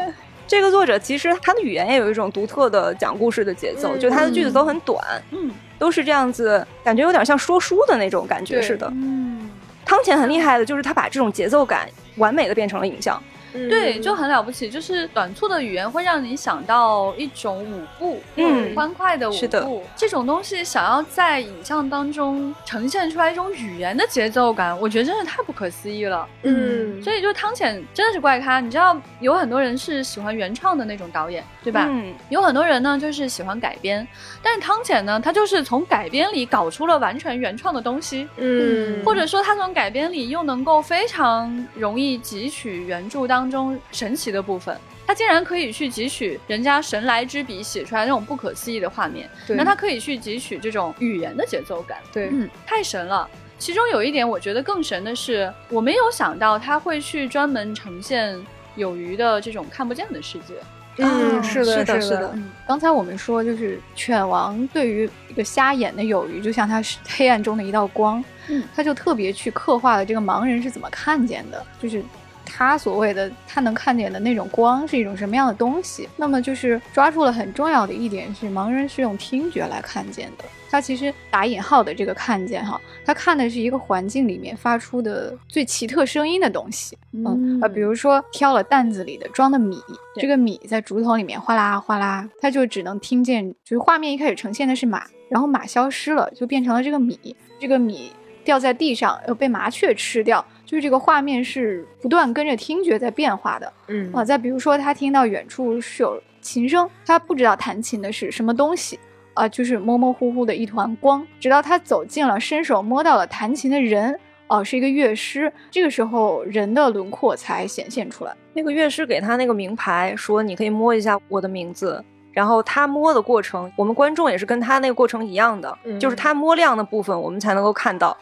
[0.45, 5.49] 这个作者其实他的语言也有一种独特的讲故事的节奏，嗯就他的句子都很短，嗯
[5.79, 8.87] 都是这样子，感觉有点像说书的那种感觉似的。
[8.93, 9.46] 嗯，
[9.87, 13.23] 汤浅很厉害的，就是他把这种节奏感完美的变成了影像。
[13.53, 14.69] 对，就很了不起。
[14.69, 19.83] 就是短促的语言会让你想到一种舞步，嗯欢快的舞步。
[19.95, 26.27] 这种东西想要在影像当中呈现出来一种语言的节奏感，我觉得真是太不可思议了。
[26.43, 31.85] 嗯，所以就汤浅真的是怪咖，你知道有很多人是喜欢原创的那种导演，对吧？
[31.89, 34.07] 嗯，有很多人呢就是喜欢改编，
[34.41, 44.75] 但是汤浅呢，他就是从改编里搞出了完全原创的东西，嗯，或者说他从改编里又能够非常容易汲取原著当中神奇的部分。
[45.05, 49.55] 他竟然可以去汲取人家神来之笔写出来那种不可思议的画面，对。
[49.55, 53.29] 那他可以去汲取这种语言的节奏感，对，嗯，太神了。
[53.57, 58.37] 其中有一点我觉得更神的是，我没有想到他会去专门呈现
[58.75, 60.55] 有鱼的这种看不见的世界。
[60.97, 72.03] 嗯，啊是的，是的是是的嗯，刚才我们说，就是犬王对于一个瞎眼的有余，就像他是黑暗中的一道光，嗯，他就特别去刻画了这个盲人是怎么看见的，就是
[72.47, 76.07] 他所谓的他能看见的那种光是一种什么样的东西。
[76.15, 80.45] 那么就是抓住了很重要的一点是，盲人是用听觉来看见的。
[80.69, 86.97] 他其实打引号的这个看见哈，他看的是一个环境里面发出的最奇特声音的东西。
[87.13, 89.81] 嗯啊，比如说挑了担子里的装的米，
[90.15, 97.17] 这个米在竹筒里面哗啦哗啦，他就只能听见，就是画面一开始呈现的是马，然后马消失了，就变成了这个米，
[97.61, 98.11] 这个米
[98.43, 100.45] 掉在地上又被麻雀吃掉。
[100.67, 108.99] 就是这个画面是不断跟着听觉在变化的，嗯啊，再比如说他听到远处是有琴声，他不知道弹琴的是什么东西，
[109.33, 118.35] 啊，就是模模糊糊的一团光，直到他走近了，伸手摸到了弹琴的人，哦，是一个乐师，这个时候人的轮廓才显现出来。
[118.53, 122.03] 那个乐师给他那个名牌，说你可以摸一下我的名字，
[122.33, 128.17] 然后他摸的过程，我们观众也是跟他那个过程一样的，就是他摸亮的部分，我们才能够看到。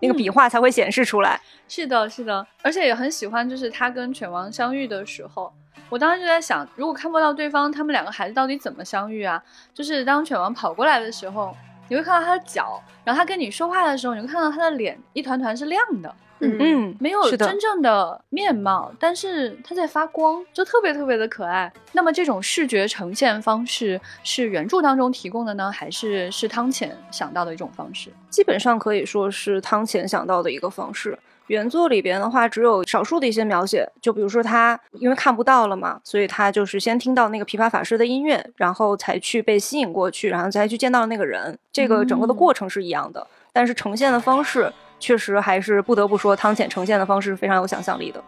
[0.00, 1.40] 那个笔画才会显示出来。
[1.68, 5.52] 是的，是的，而且也很喜欢，就是他跟犬王相遇的时候，
[5.88, 9.42] 我当时就在想，如果看不到对方，他们两个孩子到底怎么相遇啊？
[9.72, 11.56] 就是当犬王跑过来的时候，
[11.88, 16.14] 你会看到他的脚，然后他跟你说话的时候，你会看到他的脸一团团是亮的。
[16.40, 21.72] 嗯嗯，没有真正的面貌，但是它在发光，就特别特别的可爱。
[21.92, 28.10] 那么这种视觉呈现方式是原著当中提供的呢，还是是汤浅想到的一种方式？
[28.30, 31.18] 基本上可以说是汤浅想到的一个方式。
[31.48, 41.58] 原作里边的话，只有少数的一些描写，就比如说他因为看不到了嘛，所以他就是先听到那个琵琶法师的音乐，然后才去被吸引过去，然后才去见到那个人。
[41.72, 44.72] 这个整个的过程是一样的，但是呈现的方式。
[45.00, 48.22] 确实还是不得不说，汤浅呈现的方式非常有想象力的。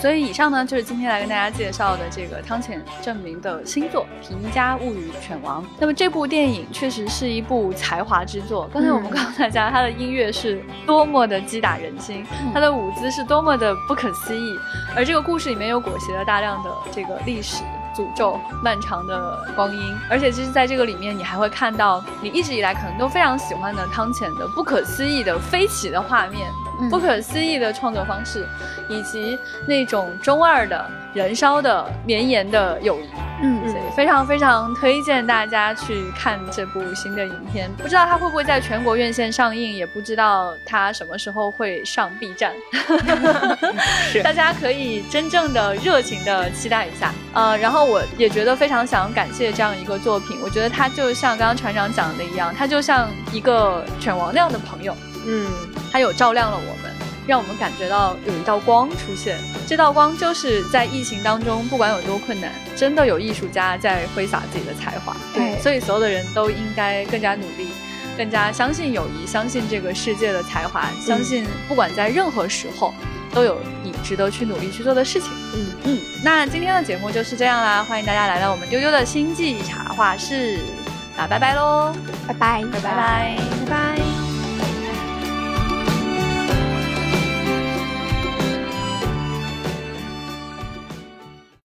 [0.00, 5.60] 所以以上呢，就是今天来跟大家介绍的这个汤浅证明的新作《平家物语犬王》。
[5.80, 8.70] 那么这部电影确实是一部才华之作。
[8.72, 12.24] 刚才我们告诉大家，他的音乐是多么的击打人心，
[12.54, 14.56] 他的舞姿是多么的不可思议，
[14.94, 17.64] 而这个故事里面又裹挟了大量的这个历史。
[17.98, 26.52] 诅咒漫长的光阴，而且其实在这个里面，你还会看到你一直以来可能都非常喜欢的汤浅的不可思议的飞起的画面，
[26.90, 28.46] 不可思议的创作方式，
[28.88, 33.08] 以及那种中二的燃烧的绵延的友谊。
[33.40, 37.70] 嗯，所以非常非常推荐大家去看这部新的影片。
[37.76, 42.52] 不知道它会不会在全国院线上映，也不知道它什么时候会上 B 站。
[44.10, 47.12] 是，大家可以真正的热情的期待一下。
[47.32, 50.36] 呃，然后我也觉得非常想感谢这样一个作品。
[50.42, 54.92] 我觉得它就像刚刚船长讲的一样，它就像一个犬王那样的朋友。
[55.26, 55.46] 嗯，
[55.92, 56.92] 它有照亮了我们。
[57.26, 65.14] 让我们感觉到有一道光出现，这道光就是在疫情当中，不管有多困难，真的有艺术家在挥洒自己的才华。
[65.34, 67.68] 对，所以所有的人都应该更加努力，
[68.16, 72.94] 更加相信友谊，相信这个世界的才华，相信不管在任何时候，
[73.34, 75.30] 都有你值得去努力去做的事情。
[75.54, 80.60] 嗯嗯，那今天的节目就是这样啦，欢迎大家来到我们丢丢的星际茶话室，
[81.14, 81.94] 那拜拜喽，
[82.26, 84.17] 拜拜，拜拜，拜拜。